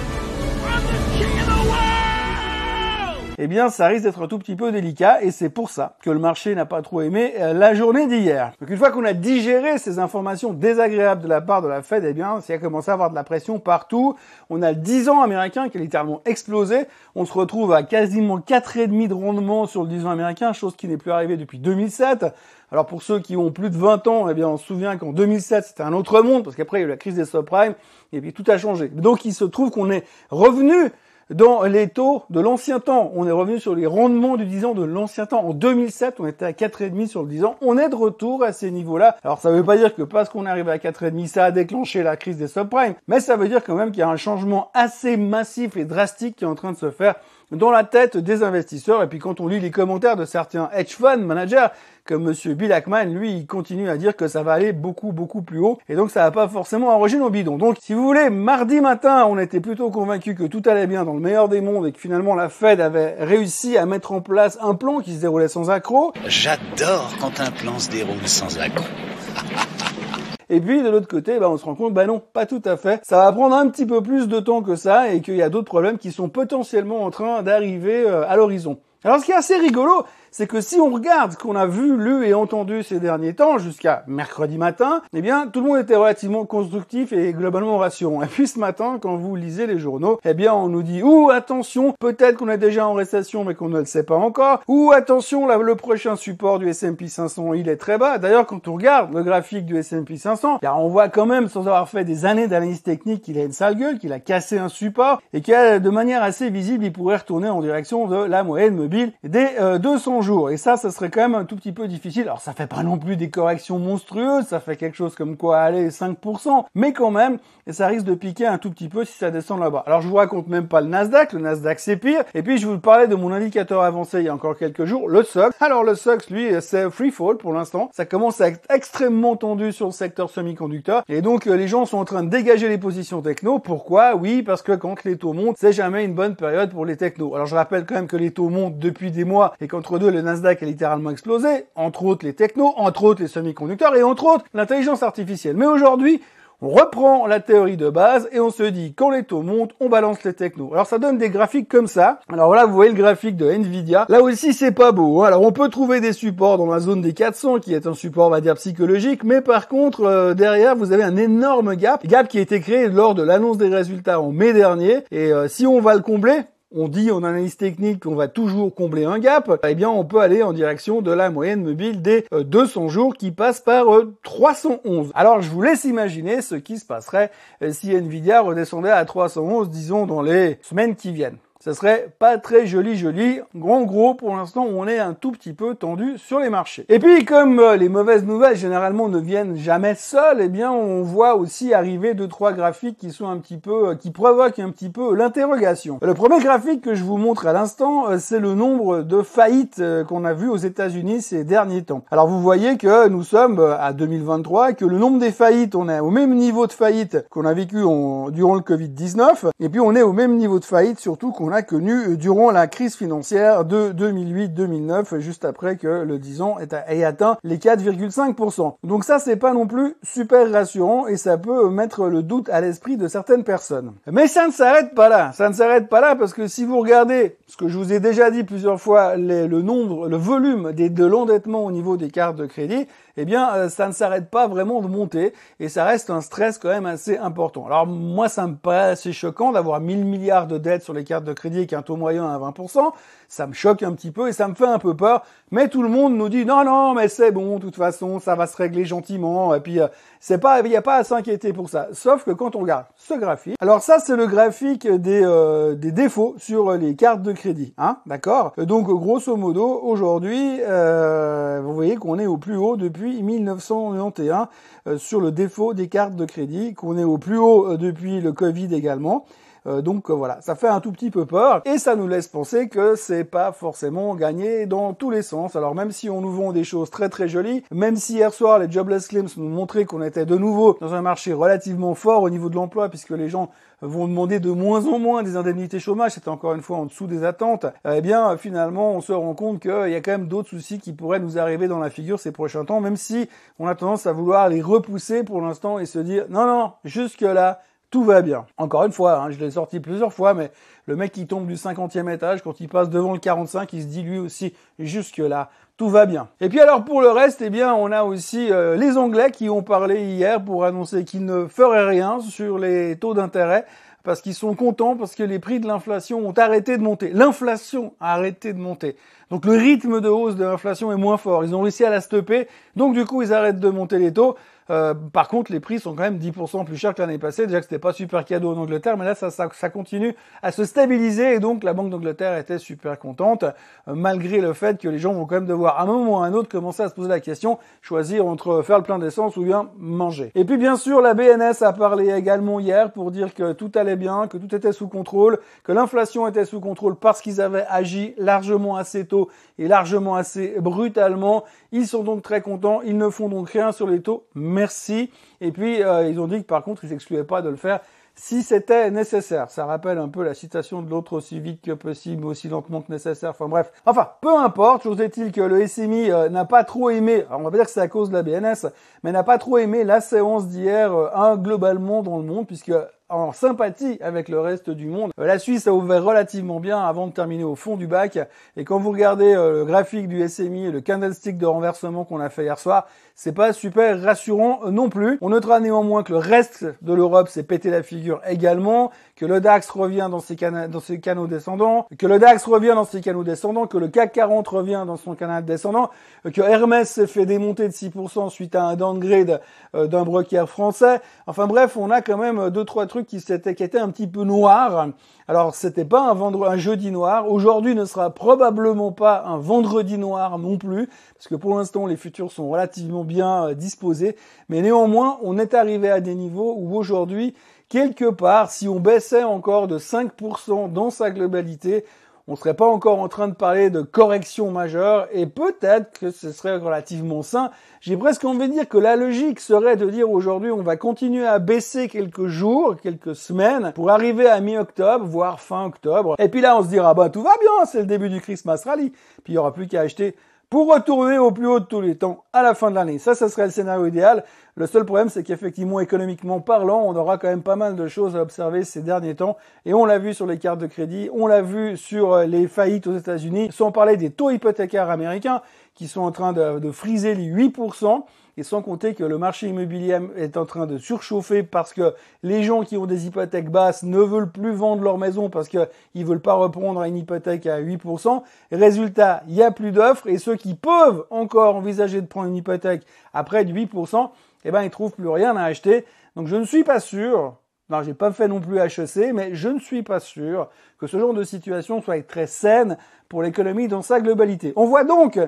eh 3.40 3.46
bien 3.46 3.70
ça 3.70 3.86
risque 3.86 4.02
d'être 4.02 4.20
un 4.20 4.26
tout 4.26 4.38
petit 4.38 4.56
peu 4.56 4.72
délicat 4.72 5.22
et 5.22 5.30
c'est 5.30 5.48
pour 5.48 5.70
ça 5.70 5.96
que 6.02 6.10
le 6.10 6.18
marché 6.18 6.56
n'a 6.56 6.66
pas 6.66 6.82
trop 6.82 7.02
aimé 7.02 7.34
euh, 7.38 7.52
la 7.52 7.72
journée 7.72 8.08
d'hier. 8.08 8.50
Donc 8.60 8.68
une 8.68 8.76
fois 8.76 8.90
qu'on 8.90 9.04
a 9.04 9.12
digéré 9.12 9.78
ces 9.78 10.00
informations 10.00 10.52
désagréables 10.52 11.22
de 11.22 11.28
la 11.28 11.40
part 11.40 11.62
de 11.62 11.68
la 11.68 11.82
Fed, 11.82 12.04
eh 12.04 12.12
bien 12.12 12.40
ça 12.40 12.54
a 12.54 12.58
commencé 12.58 12.90
à 12.90 12.94
avoir 12.94 13.10
de 13.10 13.14
la 13.14 13.22
pression 13.22 13.60
partout. 13.60 14.16
On 14.50 14.60
a 14.60 14.72
le 14.72 14.78
10 14.78 15.08
ans 15.08 15.22
américain 15.22 15.68
qui 15.68 15.78
a 15.78 15.80
littéralement 15.80 16.20
explosé. 16.24 16.86
On 17.14 17.24
se 17.24 17.32
retrouve 17.32 17.72
à 17.72 17.84
quasiment 17.84 18.40
4,5 18.40 19.06
de 19.06 19.14
rendement 19.14 19.66
sur 19.66 19.84
le 19.84 19.88
10 19.88 20.06
ans 20.06 20.10
américain, 20.10 20.52
chose 20.52 20.74
qui 20.74 20.88
n'est 20.88 20.96
plus 20.96 21.12
arrivée 21.12 21.36
depuis 21.36 21.60
2007. 21.60 22.26
Alors 22.72 22.86
pour 22.86 23.02
ceux 23.02 23.20
qui 23.20 23.36
ont 23.36 23.52
plus 23.52 23.70
de 23.70 23.76
20 23.76 24.08
ans, 24.08 24.28
eh 24.28 24.34
bien 24.34 24.48
on 24.48 24.56
se 24.56 24.66
souvient 24.66 24.96
qu'en 24.96 25.12
2007 25.12 25.64
c'était 25.64 25.82
un 25.84 25.92
autre 25.92 26.22
monde 26.22 26.42
parce 26.42 26.56
qu'après 26.56 26.78
il 26.78 26.80
y 26.80 26.84
a 26.84 26.86
eu 26.86 26.90
la 26.90 26.96
crise 26.96 27.14
des 27.14 27.24
subprimes 27.24 27.74
et 28.12 28.20
puis 28.20 28.32
tout 28.32 28.44
a 28.48 28.58
changé. 28.58 28.88
Donc 28.88 29.24
il 29.24 29.32
se 29.32 29.44
trouve 29.44 29.70
qu'on 29.70 29.92
est 29.92 30.04
revenu 30.28 30.90
dans 31.30 31.62
les 31.64 31.88
taux 31.88 32.22
de 32.30 32.40
l'ancien 32.40 32.80
temps. 32.80 33.12
On 33.14 33.26
est 33.26 33.32
revenu 33.32 33.60
sur 33.60 33.74
les 33.74 33.86
rendements 33.86 34.36
du 34.36 34.46
10 34.46 34.64
ans 34.64 34.74
de 34.74 34.84
l'ancien 34.84 35.26
temps. 35.26 35.44
En 35.44 35.52
2007, 35.52 36.16
on 36.20 36.26
était 36.26 36.44
à 36.44 36.52
4,5 36.52 37.06
sur 37.06 37.22
le 37.22 37.28
10 37.28 37.44
ans. 37.44 37.56
On 37.60 37.78
est 37.78 37.88
de 37.88 37.94
retour 37.94 38.42
à 38.42 38.52
ces 38.52 38.70
niveaux-là. 38.70 39.16
Alors 39.24 39.38
ça 39.38 39.50
ne 39.50 39.56
veut 39.56 39.64
pas 39.64 39.76
dire 39.76 39.94
que 39.94 40.02
parce 40.02 40.28
qu'on 40.28 40.46
est 40.46 40.50
arrivé 40.50 40.70
à 40.70 40.78
4,5, 40.78 41.26
ça 41.26 41.44
a 41.44 41.50
déclenché 41.50 42.02
la 42.02 42.16
crise 42.16 42.38
des 42.38 42.48
subprimes, 42.48 42.94
mais 43.06 43.20
ça 43.20 43.36
veut 43.36 43.48
dire 43.48 43.62
quand 43.64 43.74
même 43.74 43.90
qu'il 43.90 44.00
y 44.00 44.02
a 44.02 44.08
un 44.08 44.16
changement 44.16 44.70
assez 44.74 45.16
massif 45.16 45.76
et 45.76 45.84
drastique 45.84 46.36
qui 46.36 46.44
est 46.44 46.48
en 46.48 46.54
train 46.54 46.72
de 46.72 46.76
se 46.76 46.90
faire 46.90 47.14
dans 47.50 47.70
la 47.70 47.84
tête 47.84 48.16
des 48.16 48.42
investisseurs. 48.42 49.02
Et 49.02 49.08
puis 49.08 49.18
quand 49.18 49.40
on 49.40 49.48
lit 49.48 49.60
les 49.60 49.70
commentaires 49.70 50.16
de 50.16 50.24
certains 50.24 50.68
hedge 50.74 50.94
fund 50.94 51.18
managers, 51.18 51.68
que 52.08 52.14
monsieur 52.14 52.54
Bill 52.54 52.72
Ackman, 52.72 53.04
lui, 53.04 53.32
il 53.34 53.46
continue 53.46 53.90
à 53.90 53.98
dire 53.98 54.16
que 54.16 54.28
ça 54.28 54.42
va 54.42 54.54
aller 54.54 54.72
beaucoup, 54.72 55.12
beaucoup 55.12 55.42
plus 55.42 55.58
haut. 55.58 55.78
Et 55.90 55.94
donc, 55.94 56.10
ça 56.10 56.22
va 56.22 56.30
pas 56.30 56.48
forcément 56.48 56.90
arranger 56.90 57.18
nos 57.18 57.28
bidons. 57.28 57.58
Donc, 57.58 57.76
si 57.82 57.92
vous 57.92 58.02
voulez, 58.02 58.30
mardi 58.30 58.80
matin, 58.80 59.26
on 59.28 59.38
était 59.38 59.60
plutôt 59.60 59.90
convaincu 59.90 60.34
que 60.34 60.44
tout 60.44 60.62
allait 60.64 60.86
bien 60.86 61.04
dans 61.04 61.12
le 61.12 61.20
meilleur 61.20 61.50
des 61.50 61.60
mondes 61.60 61.86
et 61.86 61.92
que 61.92 62.00
finalement 62.00 62.34
la 62.34 62.48
Fed 62.48 62.80
avait 62.80 63.16
réussi 63.18 63.76
à 63.76 63.84
mettre 63.84 64.12
en 64.12 64.22
place 64.22 64.56
un 64.62 64.74
plan 64.74 65.00
qui 65.00 65.14
se 65.16 65.20
déroulait 65.20 65.48
sans 65.48 65.68
accroc. 65.68 66.14
J'adore 66.26 67.12
quand 67.20 67.40
un 67.40 67.50
plan 67.50 67.78
se 67.78 67.90
déroule 67.90 68.26
sans 68.26 68.58
accroc. 68.58 68.86
Et 70.50 70.62
puis 70.62 70.82
de 70.82 70.88
l'autre 70.88 71.08
côté, 71.08 71.38
bah, 71.38 71.50
on 71.50 71.58
se 71.58 71.64
rend 71.66 71.74
compte, 71.74 71.92
bah 71.92 72.06
non, 72.06 72.22
pas 72.32 72.46
tout 72.46 72.62
à 72.64 72.78
fait. 72.78 73.02
Ça 73.04 73.18
va 73.18 73.32
prendre 73.32 73.54
un 73.54 73.68
petit 73.68 73.84
peu 73.84 74.02
plus 74.02 74.28
de 74.28 74.40
temps 74.40 74.62
que 74.62 74.76
ça 74.76 75.12
et 75.12 75.20
qu'il 75.20 75.36
y 75.36 75.42
a 75.42 75.50
d'autres 75.50 75.66
problèmes 75.66 75.98
qui 75.98 76.10
sont 76.10 76.30
potentiellement 76.30 77.04
en 77.04 77.10
train 77.10 77.42
d'arriver 77.42 78.04
euh, 78.06 78.26
à 78.26 78.36
l'horizon. 78.36 78.78
Alors 79.04 79.20
ce 79.20 79.26
qui 79.26 79.30
est 79.30 79.36
assez 79.36 79.56
rigolo, 79.56 80.04
c'est 80.30 80.46
que 80.46 80.60
si 80.60 80.80
on 80.80 80.90
regarde 80.90 81.32
ce 81.32 81.36
qu'on 81.36 81.56
a 81.56 81.66
vu, 81.66 81.96
lu 81.96 82.26
et 82.26 82.34
entendu 82.34 82.82
ces 82.82 83.00
derniers 83.00 83.34
temps, 83.34 83.58
jusqu'à 83.58 84.04
mercredi 84.06 84.58
matin, 84.58 85.02
eh 85.12 85.22
bien, 85.22 85.46
tout 85.46 85.60
le 85.60 85.68
monde 85.68 85.78
était 85.78 85.96
relativement 85.96 86.44
constructif 86.44 87.12
et 87.12 87.32
globalement 87.32 87.78
rassurant. 87.78 88.22
Et 88.22 88.26
puis 88.26 88.46
ce 88.46 88.58
matin, 88.58 88.98
quand 89.00 89.16
vous 89.16 89.36
lisez 89.36 89.66
les 89.66 89.78
journaux, 89.78 90.18
eh 90.24 90.34
bien, 90.34 90.54
on 90.54 90.68
nous 90.68 90.82
dit, 90.82 91.02
ou 91.02 91.30
attention, 91.30 91.94
peut-être 91.98 92.38
qu'on 92.38 92.48
est 92.48 92.58
déjà 92.58 92.86
en 92.86 92.94
récession, 92.94 93.44
mais 93.44 93.54
qu'on 93.54 93.68
ne 93.68 93.78
le 93.78 93.84
sait 93.84 94.04
pas 94.04 94.16
encore, 94.16 94.62
ou 94.68 94.92
attention, 94.92 95.46
le 95.46 95.74
prochain 95.74 96.16
support 96.16 96.58
du 96.58 96.68
S&P 96.68 97.08
500, 97.08 97.54
il 97.54 97.68
est 97.68 97.76
très 97.76 97.98
bas. 97.98 98.18
D'ailleurs, 98.18 98.46
quand 98.46 98.68
on 98.68 98.74
regarde 98.74 99.14
le 99.14 99.22
graphique 99.22 99.66
du 99.66 99.76
S&P 99.76 100.16
500, 100.16 100.60
on 100.62 100.88
voit 100.88 101.08
quand 101.08 101.26
même, 101.26 101.48
sans 101.48 101.60
avoir 101.60 101.88
fait 101.88 102.04
des 102.04 102.24
années 102.24 102.48
d'analyse 102.48 102.82
technique, 102.82 103.22
qu'il 103.22 103.38
a 103.38 103.44
une 103.44 103.52
sale 103.52 103.76
gueule, 103.76 103.98
qu'il 103.98 104.12
a 104.12 104.20
cassé 104.20 104.58
un 104.58 104.68
support, 104.68 105.20
et 105.32 105.40
que 105.40 105.78
de 105.78 105.90
manière 105.90 106.22
assez 106.22 106.50
visible, 106.50 106.84
il 106.84 106.92
pourrait 106.92 107.16
retourner 107.16 107.48
en 107.48 107.60
direction 107.60 108.06
de 108.06 108.16
la 108.16 108.42
moyenne 108.42 108.76
mobile 108.76 109.12
des 109.24 109.48
200 109.80 110.17
Et 110.50 110.56
ça, 110.56 110.76
ça 110.76 110.90
serait 110.90 111.10
quand 111.10 111.20
même 111.20 111.36
un 111.36 111.44
tout 111.44 111.54
petit 111.54 111.70
peu 111.70 111.86
difficile. 111.86 112.22
Alors 112.22 112.40
ça 112.40 112.52
fait 112.52 112.66
pas 112.66 112.82
non 112.82 112.98
plus 112.98 113.16
des 113.16 113.30
corrections 113.30 113.78
monstrueuses, 113.78 114.46
ça 114.46 114.58
fait 114.58 114.76
quelque 114.76 114.96
chose 114.96 115.14
comme 115.14 115.36
quoi, 115.36 115.60
allez, 115.60 115.90
5%, 115.90 116.64
mais 116.74 116.92
quand 116.92 117.12
même, 117.12 117.38
ça 117.68 117.86
risque 117.86 118.04
de 118.04 118.14
piquer 118.14 118.46
un 118.46 118.58
tout 118.58 118.70
petit 118.70 118.88
peu 118.88 119.04
si 119.04 119.16
ça 119.16 119.30
descend 119.30 119.60
là-bas. 119.60 119.84
Alors 119.86 120.00
je 120.00 120.08
vous 120.08 120.16
raconte 120.16 120.48
même 120.48 120.66
pas 120.66 120.80
le 120.80 120.88
Nasdaq, 120.88 121.34
le 121.34 121.40
Nasdaq 121.40 121.78
c'est 121.78 121.96
pire. 121.96 122.24
Et 122.34 122.42
puis 122.42 122.58
je 122.58 122.66
vous 122.66 122.78
parlais 122.78 123.06
de 123.06 123.14
mon 123.14 123.32
indicateur 123.32 123.82
avancé 123.82 124.18
il 124.18 124.24
y 124.24 124.28
a 124.28 124.34
encore 124.34 124.56
quelques 124.56 124.86
jours, 124.86 125.08
le 125.08 125.22
SOX. 125.22 125.54
Alors 125.60 125.84
le 125.84 125.94
SOX, 125.94 126.30
lui, 126.30 126.50
c'est 126.60 126.90
free 126.90 127.12
fall 127.12 127.36
pour 127.36 127.52
l'instant. 127.52 127.88
Ça 127.92 128.04
commence 128.04 128.40
à 128.40 128.48
être 128.48 128.60
extrêmement 128.70 129.36
tendu 129.36 129.72
sur 129.72 129.86
le 129.86 129.92
secteur 129.92 130.30
semi-conducteur. 130.30 131.04
Et 131.08 131.22
donc 131.22 131.46
euh, 131.46 131.54
les 131.54 131.68
gens 131.68 131.86
sont 131.86 131.98
en 131.98 132.04
train 132.04 132.24
de 132.24 132.30
dégager 132.30 132.68
les 132.68 132.78
positions 132.78 133.22
techno. 133.22 133.60
Pourquoi? 133.60 134.16
Oui, 134.16 134.42
parce 134.42 134.62
que 134.62 134.72
quand 134.72 135.04
les 135.04 135.16
taux 135.16 135.32
montent, 135.32 135.56
c'est 135.58 135.72
jamais 135.72 136.04
une 136.04 136.14
bonne 136.14 136.34
période 136.34 136.70
pour 136.70 136.84
les 136.84 136.96
technos. 136.96 137.34
Alors 137.34 137.46
je 137.46 137.54
rappelle 137.54 137.86
quand 137.86 137.94
même 137.94 138.08
que 138.08 138.16
les 138.16 138.32
taux 138.32 138.48
montent 138.48 138.78
depuis 138.78 139.10
des 139.10 139.24
mois 139.24 139.54
et 139.60 139.68
qu'entre 139.68 139.98
deux, 139.98 140.07
le 140.10 140.22
Nasdaq 140.22 140.62
a 140.62 140.66
littéralement 140.66 141.10
explosé. 141.10 141.66
Entre 141.74 142.04
autres 142.04 142.24
les 142.24 142.34
technos, 142.34 142.72
entre 142.76 143.04
autres 143.04 143.22
les 143.22 143.28
semi-conducteurs 143.28 143.94
et 143.96 144.02
entre 144.02 144.24
autres 144.24 144.44
l'intelligence 144.54 145.02
artificielle. 145.02 145.56
Mais 145.56 145.66
aujourd'hui, 145.66 146.20
on 146.60 146.70
reprend 146.70 147.28
la 147.28 147.38
théorie 147.38 147.76
de 147.76 147.88
base 147.88 148.28
et 148.32 148.40
on 148.40 148.50
se 148.50 148.64
dit 148.64 148.92
quand 148.92 149.10
les 149.10 149.22
taux 149.22 149.42
montent, 149.42 149.74
on 149.78 149.88
balance 149.88 150.24
les 150.24 150.34
technos. 150.34 150.70
Alors 150.72 150.86
ça 150.88 150.98
donne 150.98 151.16
des 151.16 151.30
graphiques 151.30 151.68
comme 151.68 151.86
ça. 151.86 152.18
Alors 152.32 152.52
là, 152.52 152.66
vous 152.66 152.74
voyez 152.74 152.90
le 152.90 152.98
graphique 152.98 153.36
de 153.36 153.48
Nvidia. 153.48 154.06
Là 154.08 154.20
aussi, 154.22 154.52
c'est 154.52 154.72
pas 154.72 154.90
beau. 154.90 155.22
Hein. 155.22 155.28
Alors 155.28 155.42
on 155.42 155.52
peut 155.52 155.68
trouver 155.68 156.00
des 156.00 156.12
supports 156.12 156.58
dans 156.58 156.66
la 156.66 156.80
zone 156.80 157.00
des 157.00 157.14
400 157.14 157.60
qui 157.60 157.74
est 157.74 157.86
un 157.86 157.94
support, 157.94 158.26
on 158.26 158.30
va 158.30 158.40
dire, 158.40 158.54
psychologique. 158.54 159.22
Mais 159.22 159.40
par 159.40 159.68
contre, 159.68 160.02
euh, 160.02 160.34
derrière, 160.34 160.74
vous 160.74 160.90
avez 160.90 161.04
un 161.04 161.16
énorme 161.16 161.76
gap. 161.76 162.04
Gap 162.04 162.26
qui 162.26 162.38
a 162.38 162.40
été 162.40 162.58
créé 162.60 162.88
lors 162.88 163.14
de 163.14 163.22
l'annonce 163.22 163.56
des 163.56 163.68
résultats 163.68 164.20
en 164.20 164.32
mai 164.32 164.52
dernier. 164.52 165.04
Et 165.12 165.32
euh, 165.32 165.46
si 165.46 165.64
on 165.64 165.80
va 165.80 165.94
le 165.94 166.00
combler, 166.02 166.40
on 166.74 166.88
dit 166.88 167.10
en 167.10 167.24
analyse 167.24 167.56
technique 167.56 168.04
qu'on 168.04 168.14
va 168.14 168.28
toujours 168.28 168.74
combler 168.74 169.04
un 169.04 169.18
gap, 169.18 169.50
eh 169.66 169.74
bien 169.74 169.88
on 169.88 170.04
peut 170.04 170.20
aller 170.20 170.42
en 170.42 170.52
direction 170.52 171.00
de 171.00 171.10
la 171.10 171.30
moyenne 171.30 171.64
mobile 171.64 172.02
des 172.02 172.24
200 172.32 172.84
euh, 172.84 172.88
jours 172.88 173.14
qui 173.14 173.30
passe 173.30 173.60
par 173.60 173.86
311. 174.22 175.08
Euh, 175.08 175.10
Alors 175.14 175.40
je 175.40 175.50
vous 175.50 175.62
laisse 175.62 175.84
imaginer 175.84 176.42
ce 176.42 176.54
qui 176.54 176.78
se 176.78 176.84
passerait 176.84 177.30
euh, 177.62 177.72
si 177.72 177.94
Nvidia 177.94 178.40
redescendait 178.42 178.90
à 178.90 179.04
311, 179.04 179.70
disons, 179.70 180.06
dans 180.06 180.22
les 180.22 180.58
semaines 180.62 180.94
qui 180.96 181.12
viennent 181.12 181.38
ça 181.60 181.74
serait 181.74 182.14
pas 182.20 182.38
très 182.38 182.66
joli 182.66 182.96
joli. 182.96 183.40
Grand 183.56 183.82
gros, 183.82 184.14
pour 184.14 184.36
l'instant, 184.36 184.64
on 184.64 184.86
est 184.86 185.00
un 185.00 185.12
tout 185.12 185.32
petit 185.32 185.52
peu 185.52 185.74
tendu 185.74 186.16
sur 186.16 186.38
les 186.38 186.50
marchés. 186.50 186.86
Et 186.88 187.00
puis, 187.00 187.24
comme 187.24 187.58
euh, 187.58 187.76
les 187.76 187.88
mauvaises 187.88 188.24
nouvelles 188.24 188.56
généralement 188.56 189.08
ne 189.08 189.18
viennent 189.18 189.56
jamais 189.56 189.96
seules, 189.96 190.40
eh 190.40 190.48
bien, 190.48 190.70
on 190.70 191.02
voit 191.02 191.34
aussi 191.34 191.74
arriver 191.74 192.14
deux 192.14 192.28
trois 192.28 192.52
graphiques 192.52 192.96
qui 192.96 193.10
sont 193.10 193.28
un 193.28 193.38
petit 193.38 193.56
peu, 193.56 193.88
euh, 193.88 193.94
qui 193.96 194.12
provoquent 194.12 194.60
un 194.60 194.70
petit 194.70 194.88
peu 194.88 195.14
l'interrogation. 195.16 195.98
Le 196.00 196.14
premier 196.14 196.38
graphique 196.38 196.80
que 196.80 196.94
je 196.94 197.02
vous 197.02 197.16
montre 197.16 197.48
à 197.48 197.52
l'instant, 197.52 198.08
euh, 198.08 198.18
c'est 198.18 198.38
le 198.38 198.54
nombre 198.54 199.02
de 199.02 199.22
faillites 199.22 199.82
qu'on 200.08 200.24
a 200.24 200.34
vu 200.34 200.48
aux 200.48 200.56
États-Unis 200.56 201.22
ces 201.22 201.42
derniers 201.42 201.82
temps. 201.82 202.04
Alors, 202.12 202.28
vous 202.28 202.40
voyez 202.40 202.76
que 202.76 203.08
nous 203.08 203.24
sommes 203.24 203.58
à 203.58 203.92
2023, 203.92 204.74
que 204.74 204.84
le 204.84 204.98
nombre 204.98 205.18
des 205.18 205.32
faillites, 205.32 205.74
on 205.74 205.88
est 205.88 205.98
au 205.98 206.10
même 206.10 206.34
niveau 206.36 206.68
de 206.68 206.72
faillite 206.72 207.26
qu'on 207.30 207.44
a 207.44 207.52
vécu 207.52 207.78
durant 207.78 208.54
le 208.54 208.60
Covid-19, 208.60 209.50
et 209.58 209.68
puis 209.68 209.80
on 209.80 209.96
est 209.96 210.02
au 210.02 210.12
même 210.12 210.36
niveau 210.36 210.60
de 210.60 210.64
faillite 210.64 211.00
surtout 211.00 211.32
qu'on 211.32 211.52
a 211.52 211.57
connu 211.62 211.92
euh, 211.92 212.16
durant 212.16 212.50
la 212.50 212.66
crise 212.66 212.96
financière 212.96 213.64
de 213.64 213.92
2008-2009, 213.92 215.18
juste 215.18 215.44
après 215.44 215.76
que 215.76 216.04
le 216.04 216.18
10 216.18 216.42
ans 216.42 216.56
ait 216.58 217.04
atteint 217.04 217.36
les 217.44 217.58
4,5%. 217.58 218.74
Donc 218.84 219.04
ça, 219.04 219.18
c'est 219.18 219.36
pas 219.36 219.52
non 219.52 219.66
plus 219.66 219.94
super 220.02 220.50
rassurant 220.50 221.06
et 221.06 221.16
ça 221.16 221.38
peut 221.38 221.68
mettre 221.70 222.06
le 222.06 222.22
doute 222.22 222.48
à 222.50 222.60
l'esprit 222.60 222.96
de 222.96 223.08
certaines 223.08 223.44
personnes. 223.44 223.92
Mais 224.10 224.26
ça 224.26 224.46
ne 224.46 224.52
s'arrête 224.52 224.94
pas 224.94 225.08
là. 225.08 225.32
Ça 225.32 225.48
ne 225.48 225.54
s'arrête 225.54 225.88
pas 225.88 226.00
là 226.00 226.16
parce 226.16 226.34
que 226.34 226.46
si 226.46 226.64
vous 226.64 226.78
regardez 226.78 227.36
ce 227.46 227.56
que 227.56 227.68
je 227.68 227.78
vous 227.78 227.92
ai 227.92 228.00
déjà 228.00 228.30
dit 228.30 228.44
plusieurs 228.44 228.80
fois, 228.80 229.16
le 229.16 229.46
nombre, 229.62 230.08
le 230.08 230.16
volume 230.16 230.72
des, 230.72 230.90
de 230.90 231.04
l'endettement 231.04 231.64
au 231.64 231.70
niveau 231.70 231.96
des 231.96 232.10
cartes 232.10 232.36
de 232.36 232.46
crédit, 232.46 232.86
eh 233.20 233.24
bien, 233.24 233.52
euh, 233.52 233.68
ça 233.68 233.88
ne 233.88 233.92
s'arrête 233.92 234.30
pas 234.30 234.46
vraiment 234.46 234.80
de 234.80 234.86
monter 234.86 235.32
et 235.58 235.68
ça 235.68 235.84
reste 235.84 236.08
un 236.08 236.20
stress 236.20 236.56
quand 236.56 236.68
même 236.68 236.86
assez 236.86 237.18
important. 237.18 237.66
Alors 237.66 237.84
moi, 237.84 238.28
ça 238.28 238.46
me 238.46 238.54
paraît 238.54 238.90
assez 238.90 239.12
choquant 239.12 239.50
d'avoir 239.50 239.80
1000 239.80 240.04
milliards 240.04 240.46
de 240.46 240.56
dettes 240.56 240.84
sur 240.84 240.94
les 240.94 241.02
cartes 241.02 241.24
de 241.24 241.32
crédit 241.32 241.58
avec 241.58 241.72
un 241.72 241.82
taux 241.82 241.96
moyen 241.96 242.28
à 242.28 242.38
20%. 242.38 242.92
Ça 243.28 243.46
me 243.46 243.52
choque 243.52 243.82
un 243.82 243.92
petit 243.92 244.10
peu 244.10 244.28
et 244.28 244.32
ça 244.32 244.48
me 244.48 244.54
fait 244.54 244.66
un 244.66 244.78
peu 244.78 244.96
peur. 244.96 245.22
Mais 245.50 245.68
tout 245.68 245.82
le 245.82 245.88
monde 245.88 246.16
nous 246.16 246.28
dit 246.28 246.44
non, 246.44 246.64
non, 246.64 246.94
mais 246.94 247.08
c'est 247.08 247.30
bon, 247.30 247.56
de 247.56 247.62
toute 247.62 247.76
façon, 247.76 248.20
ça 248.20 248.34
va 248.34 248.46
se 248.46 248.56
régler 248.56 248.84
gentiment. 248.84 249.54
Et 249.54 249.60
puis, 249.60 249.80
euh, 249.80 249.88
c'est 250.20 250.38
pas, 250.38 250.60
il 250.60 250.68
n'y 250.68 250.76
a 250.76 250.82
pas 250.82 250.96
à 250.96 251.04
s'inquiéter 251.04 251.52
pour 251.52 251.68
ça. 251.68 251.88
Sauf 251.92 252.24
que 252.24 252.30
quand 252.30 252.56
on 252.56 252.60
regarde 252.60 252.86
ce 252.96 253.14
graphique, 253.14 253.56
alors 253.60 253.82
ça, 253.82 253.98
c'est 253.98 254.16
le 254.16 254.26
graphique 254.26 254.86
des, 254.86 255.22
euh, 255.24 255.74
des 255.74 255.92
défauts 255.92 256.34
sur 256.38 256.72
les 256.72 256.96
cartes 256.96 257.22
de 257.22 257.32
crédit, 257.32 257.74
hein, 257.78 257.98
d'accord? 258.06 258.52
Donc, 258.56 258.86
grosso 258.86 259.36
modo, 259.36 259.80
aujourd'hui, 259.82 260.60
vous 260.60 261.74
voyez 261.74 261.96
qu'on 261.96 262.18
est 262.18 262.26
au 262.26 262.38
plus 262.38 262.56
haut 262.56 262.76
depuis 262.76 263.22
1991 263.22 264.48
euh, 264.88 264.98
sur 264.98 265.20
le 265.20 265.32
défaut 265.32 265.74
des 265.74 265.88
cartes 265.88 266.16
de 266.16 266.24
crédit, 266.24 266.74
qu'on 266.74 266.96
est 266.96 267.04
au 267.04 267.18
plus 267.18 267.38
haut 267.38 267.72
euh, 267.72 267.76
depuis 267.76 268.20
le 268.20 268.32
Covid 268.32 268.74
également. 268.74 269.26
Euh, 269.66 269.82
donc 269.82 270.10
voilà, 270.10 270.40
ça 270.40 270.54
fait 270.54 270.68
un 270.68 270.80
tout 270.80 270.92
petit 270.92 271.10
peu 271.10 271.26
peur 271.26 271.62
et 271.64 271.78
ça 271.78 271.96
nous 271.96 272.08
laisse 272.08 272.28
penser 272.28 272.68
que 272.68 272.94
c'est 272.94 273.24
pas 273.24 273.52
forcément 273.52 274.14
gagné 274.14 274.66
dans 274.66 274.94
tous 274.94 275.10
les 275.10 275.22
sens. 275.22 275.56
Alors 275.56 275.74
même 275.74 275.92
si 275.92 276.10
on 276.10 276.20
nous 276.20 276.32
vend 276.32 276.52
des 276.52 276.64
choses 276.64 276.90
très 276.90 277.08
très 277.08 277.28
jolies, 277.28 277.64
même 277.70 277.96
si 277.96 278.14
hier 278.14 278.32
soir 278.32 278.58
les 278.58 278.70
jobless 278.70 279.08
claims 279.08 279.26
nous 279.36 279.48
montraient 279.48 279.84
qu'on 279.84 280.02
était 280.02 280.26
de 280.26 280.36
nouveau 280.36 280.76
dans 280.80 280.94
un 280.94 281.02
marché 281.02 281.32
relativement 281.32 281.94
fort 281.94 282.22
au 282.22 282.30
niveau 282.30 282.48
de 282.48 282.54
l'emploi 282.54 282.88
puisque 282.88 283.10
les 283.10 283.28
gens 283.28 283.50
vont 283.80 284.08
demander 284.08 284.40
de 284.40 284.50
moins 284.50 284.86
en 284.86 284.98
moins 284.98 285.22
des 285.22 285.36
indemnités 285.36 285.78
chômage, 285.78 286.12
c'était 286.12 286.28
encore 286.28 286.54
une 286.54 286.62
fois 286.62 286.78
en 286.78 286.86
dessous 286.86 287.06
des 287.06 287.24
attentes, 287.24 287.66
eh 287.88 288.00
bien 288.00 288.36
finalement 288.36 288.92
on 288.92 289.00
se 289.00 289.12
rend 289.12 289.34
compte 289.34 289.60
qu'il 289.60 289.90
y 289.90 289.94
a 289.94 290.00
quand 290.00 290.10
même 290.10 290.26
d'autres 290.26 290.48
soucis 290.48 290.80
qui 290.80 290.92
pourraient 290.92 291.20
nous 291.20 291.38
arriver 291.38 291.68
dans 291.68 291.78
la 291.78 291.90
figure 291.90 292.18
ces 292.18 292.32
prochains 292.32 292.64
temps, 292.64 292.80
même 292.80 292.96
si 292.96 293.28
on 293.58 293.68
a 293.68 293.74
tendance 293.74 294.06
à 294.06 294.12
vouloir 294.12 294.48
les 294.48 294.60
repousser 294.60 295.22
pour 295.22 295.40
l'instant 295.40 295.78
et 295.78 295.86
se 295.86 296.00
dire 296.00 296.26
non 296.28 296.46
non, 296.46 296.72
jusque 296.84 297.20
là 297.20 297.60
tout 297.90 298.04
va 298.04 298.22
bien. 298.22 298.44
Encore 298.56 298.84
une 298.84 298.92
fois, 298.92 299.20
hein, 299.20 299.30
je 299.30 299.38
l'ai 299.38 299.52
sorti 299.52 299.80
plusieurs 299.80 300.12
fois, 300.12 300.34
mais 300.34 300.50
le 300.86 300.96
mec 300.96 301.12
qui 301.12 301.26
tombe 301.26 301.46
du 301.46 301.54
50e 301.54 302.12
étage, 302.12 302.42
quand 302.42 302.60
il 302.60 302.68
passe 302.68 302.90
devant 302.90 303.12
le 303.12 303.18
45, 303.18 303.72
il 303.72 303.82
se 303.82 303.86
dit 303.86 304.02
lui 304.02 304.18
aussi, 304.18 304.54
jusque 304.78 305.18
là, 305.18 305.50
tout 305.76 305.88
va 305.88 306.06
bien. 306.06 306.28
Et 306.40 306.48
puis 306.48 306.60
alors 306.60 306.84
pour 306.84 307.00
le 307.00 307.10
reste, 307.10 307.40
eh 307.40 307.50
bien, 307.50 307.72
on 307.72 307.90
a 307.92 308.02
aussi 308.02 308.50
euh, 308.50 308.76
les 308.76 308.98
Anglais 308.98 309.30
qui 309.30 309.48
ont 309.48 309.62
parlé 309.62 310.02
hier 310.02 310.44
pour 310.44 310.64
annoncer 310.64 311.04
qu'ils 311.04 311.24
ne 311.24 311.46
feraient 311.46 311.86
rien 311.86 312.20
sur 312.20 312.58
les 312.58 312.96
taux 312.96 313.14
d'intérêt 313.14 313.64
parce 314.02 314.22
qu'ils 314.22 314.34
sont 314.34 314.54
contents 314.54 314.96
parce 314.96 315.14
que 315.14 315.22
les 315.22 315.38
prix 315.38 315.60
de 315.60 315.66
l'inflation 315.66 316.26
ont 316.26 316.32
arrêté 316.32 316.78
de 316.78 316.82
monter. 316.82 317.10
L'inflation 317.12 317.92
a 318.00 318.14
arrêté 318.14 318.52
de 318.52 318.58
monter. 318.58 318.96
Donc 319.30 319.44
le 319.44 319.52
rythme 319.52 320.00
de 320.00 320.08
hausse 320.08 320.34
de 320.34 320.44
l'inflation 320.44 320.90
est 320.92 320.96
moins 320.96 321.18
fort. 321.18 321.44
Ils 321.44 321.54
ont 321.54 321.60
réussi 321.60 321.84
à 321.84 321.90
la 321.90 322.00
stopper. 322.00 322.48
Donc 322.74 322.94
du 322.94 323.04
coup, 323.04 323.22
ils 323.22 323.32
arrêtent 323.32 323.60
de 323.60 323.68
monter 323.68 323.98
les 323.98 324.12
taux. 324.12 324.36
Euh, 324.70 324.94
par 324.94 325.28
contre, 325.28 325.52
les 325.52 325.60
prix 325.60 325.78
sont 325.78 325.94
quand 325.94 326.02
même 326.02 326.18
10% 326.18 326.64
plus 326.64 326.76
chers 326.76 326.94
que 326.94 327.00
l'année 327.00 327.18
passée. 327.18 327.46
Déjà 327.46 327.58
que 327.58 327.64
c'était 327.64 327.78
pas 327.78 327.92
super 327.92 328.24
cadeau 328.24 328.52
en 328.52 328.58
Angleterre, 328.58 328.96
mais 328.96 329.04
là, 329.04 329.14
ça, 329.14 329.30
ça, 329.30 329.48
ça 329.52 329.70
continue 329.70 330.14
à 330.42 330.52
se 330.52 330.64
stabiliser. 330.64 331.34
Et 331.34 331.38
donc, 331.40 331.64
la 331.64 331.72
Banque 331.72 331.90
d'Angleterre 331.90 332.36
était 332.36 332.58
super 332.58 332.98
contente, 332.98 333.44
euh, 333.44 333.94
malgré 333.94 334.40
le 334.40 334.52
fait 334.52 334.80
que 334.80 334.88
les 334.88 334.98
gens 334.98 335.12
vont 335.12 335.26
quand 335.26 335.36
même 335.36 335.46
devoir, 335.46 335.78
à 335.78 335.82
un 335.82 335.86
moment 335.86 336.18
ou 336.20 336.22
à 336.22 336.26
un 336.26 336.32
autre, 336.32 336.48
commencer 336.48 336.82
à 336.82 336.88
se 336.88 336.94
poser 336.94 337.08
la 337.08 337.20
question, 337.20 337.58
choisir 337.80 338.26
entre 338.26 338.62
faire 338.62 338.78
le 338.78 338.84
plein 338.84 338.98
d'essence 338.98 339.36
ou 339.36 339.44
bien 339.44 339.70
manger. 339.78 340.32
Et 340.34 340.44
puis, 340.44 340.58
bien 340.58 340.76
sûr, 340.76 341.00
la 341.00 341.14
BNS 341.14 341.62
a 341.62 341.72
parlé 341.72 342.10
également 342.12 342.60
hier 342.60 342.92
pour 342.92 343.10
dire 343.10 343.34
que 343.34 343.52
tout 343.52 343.72
allait 343.74 343.96
bien, 343.96 344.26
que 344.26 344.36
tout 344.36 344.54
était 344.54 344.72
sous 344.72 344.88
contrôle, 344.88 345.38
que 345.64 345.72
l'inflation 345.72 346.26
était 346.26 346.44
sous 346.44 346.60
contrôle 346.60 346.96
parce 346.96 347.20
qu'ils 347.20 347.40
avaient 347.40 347.64
agi 347.68 348.14
largement 348.18 348.76
assez 348.76 349.06
tôt 349.06 349.28
et 349.58 349.68
largement 349.68 350.16
assez 350.16 350.54
brutalement. 350.60 351.44
Ils 351.72 351.86
sont 351.86 352.02
donc 352.02 352.22
très 352.22 352.40
contents, 352.40 352.80
ils 352.82 352.96
ne 352.96 353.08
font 353.08 353.28
donc 353.28 353.50
rien 353.50 353.72
sur 353.72 353.86
les 353.86 354.00
taux. 354.00 354.24
Merci. 354.58 355.10
Et 355.40 355.52
puis 355.52 355.82
euh, 355.82 356.08
ils 356.08 356.18
ont 356.18 356.26
dit 356.26 356.38
que 356.38 356.46
par 356.46 356.64
contre 356.64 356.84
ils 356.84 356.90
n'excluaient 356.90 357.24
pas 357.24 357.42
de 357.42 357.48
le 357.48 357.56
faire 357.56 357.80
si 358.16 358.42
c'était 358.42 358.90
nécessaire. 358.90 359.48
Ça 359.50 359.64
rappelle 359.64 359.96
un 359.98 360.08
peu 360.08 360.24
la 360.24 360.34
citation 360.34 360.82
de 360.82 360.90
l'autre 360.90 361.12
aussi 361.12 361.38
vite 361.38 361.62
que 361.62 361.70
possible, 361.70 362.26
aussi 362.26 362.48
lentement 362.48 362.82
que 362.82 362.90
nécessaire. 362.90 363.30
Enfin 363.30 363.46
bref. 363.46 363.70
Enfin, 363.86 364.08
peu 364.20 364.36
importe. 364.36 364.82
Chose 364.82 365.00
est-il 365.00 365.30
que 365.30 365.40
le 365.40 365.64
SMI 365.66 366.10
euh, 366.10 366.28
n'a 366.28 366.44
pas 366.44 366.64
trop 366.64 366.90
aimé, 366.90 367.24
alors 367.28 367.40
on 367.40 367.44
va 367.44 367.50
pas 367.50 367.58
dire 367.58 367.66
que 367.66 367.72
c'est 367.72 367.80
à 367.80 367.88
cause 367.88 368.10
de 368.10 368.14
la 368.14 368.22
BNS, 368.24 368.70
mais 369.04 369.12
n'a 369.12 369.22
pas 369.22 369.38
trop 369.38 369.58
aimé 369.58 369.84
la 369.84 370.00
séance 370.00 370.48
d'hier, 370.48 370.92
euh, 370.92 371.36
globalement 371.36 372.02
dans 372.02 372.18
le 372.18 372.24
monde, 372.24 372.48
puisque 372.48 372.72
en 373.08 373.32
sympathie 373.32 373.98
avec 374.00 374.28
le 374.28 374.40
reste 374.40 374.70
du 374.70 374.86
monde. 374.86 375.12
Euh, 375.18 375.26
la 375.26 375.38
Suisse 375.38 375.66
a 375.66 375.72
ouvert 375.72 376.04
relativement 376.04 376.60
bien 376.60 376.78
avant 376.80 377.06
de 377.06 377.12
terminer 377.12 377.44
au 377.44 377.54
fond 377.54 377.76
du 377.76 377.86
bac. 377.86 378.18
Et 378.56 378.64
quand 378.64 378.78
vous 378.78 378.90
regardez 378.90 379.34
le 379.34 379.64
graphique 379.64 380.08
du 380.08 380.26
SMI 380.28 380.66
et 380.66 380.70
le 380.70 380.80
candlestick 380.80 381.38
de 381.38 381.46
renversement 381.46 382.04
qu'on 382.04 382.20
a 382.20 382.28
fait 382.28 382.44
hier 382.44 382.58
soir, 382.58 382.86
c'est 383.20 383.32
pas 383.32 383.52
super 383.52 384.00
rassurant 384.00 384.70
non 384.70 384.88
plus. 384.88 385.18
On 385.22 385.30
notera 385.30 385.58
néanmoins 385.58 386.04
que 386.04 386.12
le 386.12 386.18
reste 386.18 386.64
de 386.82 386.92
l'Europe 386.92 387.28
s'est 387.28 387.42
pété 387.42 387.70
la 387.70 387.82
figure 387.82 388.20
également, 388.28 388.92
que 389.16 389.26
le 389.26 389.40
DAX 389.40 389.68
revient 389.70 390.08
dans 390.10 390.20
ses, 390.20 390.36
canaux 390.36 391.26
descendants, 391.26 391.88
que 391.98 392.06
le 392.06 392.20
DAX 392.20 392.44
revient 392.44 392.74
dans 392.76 392.84
ses 392.84 393.00
canaux 393.00 393.24
descendants, 393.24 393.66
que 393.66 393.76
le 393.76 393.88
CAC 393.88 394.12
40 394.12 394.46
revient 394.46 394.84
dans 394.86 394.96
son 394.96 395.16
canal 395.16 395.44
descendant, 395.44 395.90
que 396.32 396.40
Hermès 396.40 396.88
s'est 396.88 397.08
fait 397.08 397.26
démonter 397.26 397.66
de 397.66 397.72
6% 397.72 398.30
suite 398.30 398.54
à 398.54 398.62
un 398.62 398.76
downgrade 398.76 399.40
euh, 399.74 399.88
d'un 399.88 400.04
broker 400.04 400.48
français. 400.48 401.00
Enfin 401.26 401.48
bref, 401.48 401.76
on 401.76 401.90
a 401.90 402.02
quand 402.02 402.18
même 402.18 402.50
deux 402.50 402.64
trois 402.64 402.86
trucs 402.86 402.97
qui 403.02 403.20
s'étaient 403.20 403.54
qui 403.54 403.62
étaient 403.62 403.78
un 403.78 403.90
petit 403.90 404.06
peu 404.06 404.24
noirs. 404.24 404.88
Alors 405.26 405.54
c'était 405.54 405.84
pas 405.84 406.08
un, 406.10 406.14
vendredi, 406.14 406.52
un 406.52 406.56
jeudi 406.56 406.90
noir. 406.90 407.30
Aujourd'hui 407.30 407.74
ne 407.74 407.84
sera 407.84 408.10
probablement 408.10 408.92
pas 408.92 409.24
un 409.26 409.38
vendredi 409.38 409.98
noir 409.98 410.38
non 410.38 410.58
plus, 410.58 410.88
parce 411.14 411.28
que 411.28 411.34
pour 411.34 411.56
l'instant 411.56 411.86
les 411.86 411.96
futurs 411.96 412.32
sont 412.32 412.48
relativement 412.48 413.04
bien 413.04 413.48
euh, 413.48 413.54
disposés. 413.54 414.16
Mais 414.48 414.62
néanmoins, 414.62 415.18
on 415.22 415.38
est 415.38 415.54
arrivé 415.54 415.90
à 415.90 416.00
des 416.00 416.14
niveaux 416.14 416.54
où 416.56 416.76
aujourd'hui, 416.76 417.34
quelque 417.68 418.10
part, 418.10 418.50
si 418.50 418.68
on 418.68 418.80
baissait 418.80 419.24
encore 419.24 419.68
de 419.68 419.78
5% 419.78 420.72
dans 420.72 420.90
sa 420.90 421.10
globalité, 421.10 421.84
on 422.30 422.36
serait 422.36 422.54
pas 422.54 422.66
encore 422.66 423.00
en 423.00 423.08
train 423.08 423.26
de 423.26 423.34
parler 423.34 423.70
de 423.70 423.80
correction 423.80 424.50
majeure 424.50 425.08
et 425.12 425.26
peut-être 425.26 425.98
que 425.98 426.10
ce 426.10 426.30
serait 426.30 426.58
relativement 426.58 427.22
sain. 427.22 427.50
J'ai 427.80 427.96
presque 427.96 428.24
envie 428.24 428.48
de 428.48 428.52
dire 428.52 428.68
que 428.68 428.76
la 428.76 428.96
logique 428.96 429.40
serait 429.40 429.76
de 429.76 429.88
dire 429.88 430.10
aujourd'hui 430.10 430.50
on 430.50 430.62
va 430.62 430.76
continuer 430.76 431.26
à 431.26 431.38
baisser 431.38 431.88
quelques 431.88 432.26
jours, 432.26 432.76
quelques 432.82 433.16
semaines 433.16 433.72
pour 433.74 433.90
arriver 433.90 434.28
à 434.28 434.40
mi-octobre, 434.40 435.06
voire 435.06 435.40
fin 435.40 435.64
octobre. 435.64 436.16
Et 436.18 436.28
puis 436.28 436.42
là 436.42 436.58
on 436.58 436.62
se 436.62 436.68
dira 436.68 436.92
bah 436.92 437.08
tout 437.08 437.22
va 437.22 437.32
bien, 437.40 437.64
c'est 437.64 437.80
le 437.80 437.86
début 437.86 438.10
du 438.10 438.20
Christmas 438.20 438.62
Rally. 438.62 438.90
Puis 439.24 439.32
il 439.32 439.34
y 439.36 439.38
aura 439.38 439.54
plus 439.54 439.66
qu'à 439.66 439.80
acheter 439.80 440.14
pour 440.50 440.72
retourner 440.72 441.18
au 441.18 441.30
plus 441.30 441.46
haut 441.46 441.60
de 441.60 441.66
tous 441.66 441.80
les 441.80 441.96
temps 441.96 442.24
à 442.32 442.42
la 442.42 442.54
fin 442.54 442.70
de 442.70 442.74
l'année. 442.74 442.98
Ça, 442.98 443.14
ça 443.14 443.28
serait 443.28 443.44
le 443.44 443.50
scénario 443.50 443.86
idéal. 443.86 444.24
Le 444.54 444.66
seul 444.66 444.84
problème, 444.84 445.08
c'est 445.08 445.22
qu'effectivement, 445.22 445.78
économiquement 445.78 446.40
parlant, 446.40 446.82
on 446.84 446.96
aura 446.96 447.18
quand 447.18 447.28
même 447.28 447.42
pas 447.42 447.56
mal 447.56 447.76
de 447.76 447.86
choses 447.86 448.16
à 448.16 448.22
observer 448.22 448.64
ces 448.64 448.80
derniers 448.80 449.14
temps. 449.14 449.36
Et 449.66 449.74
on 449.74 449.84
l'a 449.84 449.98
vu 449.98 450.14
sur 450.14 450.26
les 450.26 450.38
cartes 450.38 450.58
de 450.58 450.66
crédit, 450.66 451.10
on 451.12 451.26
l'a 451.26 451.42
vu 451.42 451.76
sur 451.76 452.14
euh, 452.14 452.24
les 452.24 452.48
faillites 452.48 452.86
aux 452.86 452.96
États-Unis, 452.96 453.50
sans 453.52 453.72
parler 453.72 453.96
des 453.96 454.10
taux 454.10 454.30
hypothécaires 454.30 454.90
américains 454.90 455.42
qui 455.74 455.86
sont 455.86 456.00
en 456.00 456.12
train 456.12 456.32
de, 456.32 456.58
de 456.58 456.70
friser 456.70 457.14
les 457.14 457.26
8% 457.26 458.04
et 458.38 458.44
sans 458.44 458.62
compter 458.62 458.94
que 458.94 459.02
le 459.02 459.18
marché 459.18 459.48
immobilier 459.48 459.98
est 460.14 460.36
en 460.36 460.46
train 460.46 460.66
de 460.66 460.78
surchauffer 460.78 461.42
parce 461.42 461.72
que 461.72 461.94
les 462.22 462.44
gens 462.44 462.62
qui 462.62 462.76
ont 462.76 462.86
des 462.86 463.08
hypothèques 463.08 463.50
basses 463.50 463.82
ne 463.82 463.98
veulent 463.98 464.30
plus 464.30 464.52
vendre 464.52 464.84
leur 464.84 464.96
maison 464.96 465.28
parce 465.28 465.48
qu'ils 465.48 466.06
veulent 466.06 466.22
pas 466.22 466.34
reprendre 466.34 466.80
une 466.84 466.96
hypothèque 466.96 467.46
à 467.46 467.60
8%. 467.60 468.22
Résultat, 468.52 469.24
il 469.26 469.34
y 469.34 469.42
a 469.42 469.50
plus 469.50 469.72
d'offres 469.72 470.08
et 470.08 470.18
ceux 470.18 470.36
qui 470.36 470.54
peuvent 470.54 471.04
encore 471.10 471.56
envisager 471.56 472.00
de 472.00 472.06
prendre 472.06 472.28
une 472.28 472.36
hypothèque 472.36 472.86
à 473.12 473.24
près 473.24 473.44
de 473.44 473.52
8%, 473.52 474.08
eh 474.44 474.52
ben, 474.52 474.62
ils 474.62 474.70
trouvent 474.70 474.92
plus 474.92 475.08
rien 475.08 475.36
à 475.36 475.42
acheter. 475.42 475.84
Donc 476.14 476.28
je 476.28 476.36
ne 476.36 476.44
suis 476.44 476.62
pas 476.62 476.78
sûr, 476.78 477.34
non, 477.70 477.82
j'ai 477.82 477.94
pas 477.94 478.12
fait 478.12 478.28
non 478.28 478.40
plus 478.40 478.58
HEC, 478.58 479.12
mais 479.14 479.34
je 479.34 479.48
ne 479.48 479.58
suis 479.58 479.82
pas 479.82 479.98
sûr 479.98 480.48
que 480.78 480.86
ce 480.86 480.96
genre 480.96 481.12
de 481.12 481.24
situation 481.24 481.82
soit 481.82 482.06
très 482.06 482.28
saine 482.28 482.78
pour 483.08 483.20
l'économie 483.20 483.66
dans 483.66 483.82
sa 483.82 484.00
globalité. 484.00 484.52
On 484.54 484.66
voit 484.66 484.84
donc 484.84 485.18